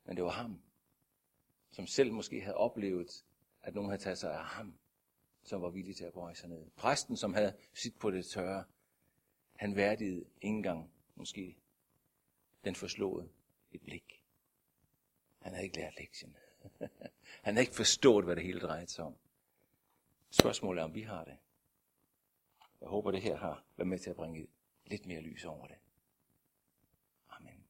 Men 0.04 0.16
det 0.16 0.24
var 0.24 0.30
ham, 0.30 0.62
som 1.70 1.86
selv 1.86 2.12
måske 2.12 2.40
havde 2.40 2.56
oplevet, 2.56 3.24
at 3.62 3.74
nogen 3.74 3.90
havde 3.90 4.02
taget 4.02 4.18
sig 4.18 4.34
af 4.34 4.44
ham, 4.44 4.78
som 5.42 5.62
var 5.62 5.70
villig 5.70 5.96
til 5.96 6.04
at 6.04 6.12
bøje 6.12 6.34
sig 6.34 6.48
ned. 6.48 6.70
Præsten, 6.76 7.16
som 7.16 7.34
havde 7.34 7.56
sit 7.74 7.98
på 7.98 8.10
det 8.10 8.26
tørre, 8.26 8.64
han 9.56 9.76
værdigede 9.76 10.16
ikke 10.16 10.56
engang 10.56 10.92
måske 11.14 11.56
den 12.64 12.74
forslåede 12.74 13.28
et 13.72 13.82
blik. 13.82 14.24
Han 15.40 15.52
havde 15.52 15.64
ikke 15.64 15.76
lært 15.76 15.94
lektien. 15.98 16.36
han 17.44 17.54
havde 17.54 17.62
ikke 17.62 17.76
forstået, 17.76 18.24
hvad 18.24 18.36
det 18.36 18.44
hele 18.44 18.60
drejede 18.60 18.90
sig 18.90 19.04
om. 19.04 19.16
Spørgsmålet 20.30 20.80
er, 20.80 20.84
om 20.84 20.94
vi 20.94 21.02
har 21.02 21.24
det. 21.24 21.36
Jeg 22.80 22.88
håber, 22.88 23.10
det 23.10 23.22
her 23.22 23.36
har 23.36 23.64
været 23.76 23.88
med 23.88 23.98
til 23.98 24.10
at 24.10 24.16
bringe 24.16 24.48
lidt 24.86 25.06
mere 25.06 25.20
lys 25.20 25.44
over 25.44 25.66
det. 25.66 25.76
Amen. 27.28 27.64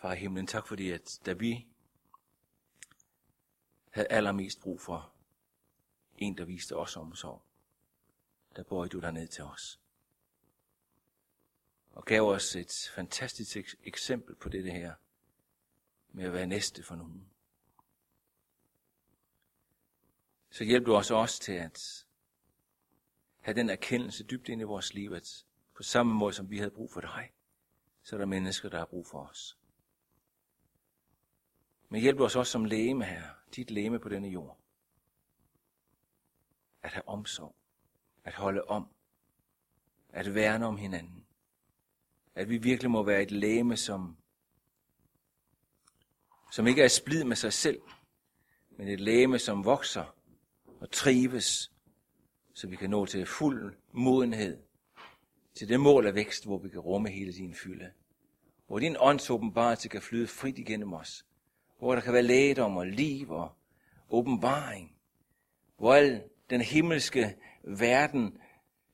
Far 0.00 0.12
i 0.12 0.16
himlen, 0.16 0.46
tak 0.46 0.66
fordi, 0.66 0.90
at 0.90 1.20
da 1.26 1.32
vi 1.32 1.66
havde 3.90 4.08
allermest 4.08 4.60
brug 4.60 4.80
for 4.80 5.12
en, 6.16 6.38
der 6.38 6.44
viste 6.44 6.76
os 6.76 6.96
omsorg, 6.96 7.42
der 8.56 8.62
bøjede 8.62 8.88
du 8.88 9.00
dig 9.00 9.12
ned 9.12 9.28
til 9.28 9.44
os. 9.44 9.80
Og 11.92 12.04
gav 12.04 12.22
os 12.22 12.56
et 12.56 12.90
fantastisk 12.94 13.56
eksempel 13.82 14.34
på 14.34 14.48
det 14.48 14.72
her, 14.72 14.94
med 16.12 16.24
at 16.24 16.32
være 16.32 16.46
næste 16.46 16.82
for 16.82 16.96
nogen. 16.96 17.30
så 20.50 20.64
hjælp 20.64 20.86
du 20.86 20.94
os 20.96 21.10
også 21.10 21.40
til 21.40 21.52
at 21.52 22.06
have 23.40 23.54
den 23.54 23.70
erkendelse 23.70 24.24
dybt 24.24 24.48
ind 24.48 24.60
i 24.60 24.64
vores 24.64 24.94
liv, 24.94 25.12
at 25.12 25.44
på 25.74 25.82
samme 25.82 26.14
måde 26.14 26.32
som 26.32 26.50
vi 26.50 26.58
havde 26.58 26.70
brug 26.70 26.92
for 26.92 27.00
dig, 27.00 27.32
så 28.02 28.16
er 28.16 28.18
der 28.18 28.26
mennesker, 28.26 28.68
der 28.68 28.78
har 28.78 28.86
brug 28.86 29.06
for 29.06 29.26
os. 29.26 29.59
Men 31.90 32.00
hjælp 32.00 32.20
os 32.20 32.36
også 32.36 32.52
som 32.52 32.64
læme 32.64 33.04
her, 33.04 33.22
dit 33.56 33.70
læme 33.70 33.98
på 33.98 34.08
denne 34.08 34.28
jord. 34.28 34.58
At 36.82 36.92
have 36.92 37.08
omsorg, 37.08 37.54
at 38.24 38.34
holde 38.34 38.64
om, 38.64 38.88
at 40.08 40.34
værne 40.34 40.66
om 40.66 40.76
hinanden. 40.76 41.26
At 42.34 42.48
vi 42.48 42.58
virkelig 42.58 42.90
må 42.90 43.02
være 43.02 43.22
et 43.22 43.30
læme, 43.30 43.76
som, 43.76 44.16
som 46.52 46.66
ikke 46.66 46.82
er 46.82 46.88
splid 46.88 47.24
med 47.24 47.36
sig 47.36 47.52
selv, 47.52 47.80
men 48.70 48.88
et 48.88 49.00
læme, 49.00 49.38
som 49.38 49.64
vokser 49.64 50.16
og 50.80 50.90
trives, 50.90 51.72
så 52.54 52.68
vi 52.68 52.76
kan 52.76 52.90
nå 52.90 53.06
til 53.06 53.26
fuld 53.26 53.76
modenhed, 53.92 54.62
til 55.54 55.68
det 55.68 55.80
mål 55.80 56.06
af 56.06 56.14
vækst, 56.14 56.44
hvor 56.44 56.58
vi 56.58 56.68
kan 56.68 56.80
rumme 56.80 57.08
hele 57.08 57.32
din 57.32 57.54
fylde. 57.54 57.92
Hvor 58.66 58.78
din 58.78 58.96
åndsåbenbarelse 59.00 59.88
kan 59.88 60.02
flyde 60.02 60.26
frit 60.26 60.58
igennem 60.58 60.92
os. 60.92 61.26
Hvor 61.80 61.94
der 61.94 62.02
kan 62.02 62.12
være 62.12 62.22
lægedom 62.22 62.76
og 62.76 62.86
liv 62.86 63.30
og 63.30 63.56
åbenbaring. 64.10 64.96
Hvor 65.76 65.94
al 65.94 66.24
den 66.50 66.60
himmelske 66.60 67.36
verden 67.62 68.38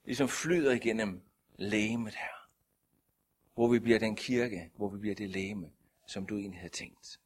ligesom 0.05 0.29
flyder 0.29 0.73
igennem 0.73 1.23
lægemet 1.57 2.15
her. 2.15 2.49
Hvor 3.55 3.69
vi 3.69 3.79
bliver 3.79 3.99
den 3.99 4.17
kirke, 4.17 4.71
hvor 4.77 4.89
vi 4.89 4.99
bliver 4.99 5.15
det 5.15 5.31
læme, 5.31 5.71
som 6.07 6.27
du 6.27 6.37
egentlig 6.37 6.61
havde 6.61 6.73
tænkt. 6.73 7.21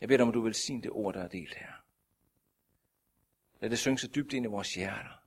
Jeg 0.00 0.08
beder 0.08 0.16
dig 0.16 0.22
om, 0.22 0.28
at 0.28 0.34
du 0.34 0.40
vil 0.40 0.54
sige 0.54 0.82
det 0.82 0.90
ord, 0.90 1.14
der 1.14 1.22
er 1.22 1.28
delt 1.28 1.54
her. 1.54 1.72
Lad 3.60 3.70
det 3.70 3.78
synge 3.78 3.98
så 3.98 4.08
dybt 4.14 4.32
ind 4.32 4.44
i 4.44 4.48
vores 4.48 4.74
hjerter, 4.74 5.24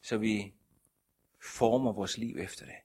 så 0.00 0.18
vi 0.18 0.54
former 1.58 1.92
vores 1.92 2.18
liv 2.18 2.36
efter 2.36 2.66
det. 2.66 2.78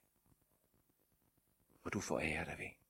Og 1.83 1.93
du 1.93 1.99
får 1.99 2.19
ære 2.19 2.45
dig 2.45 2.55
ved. 2.57 2.86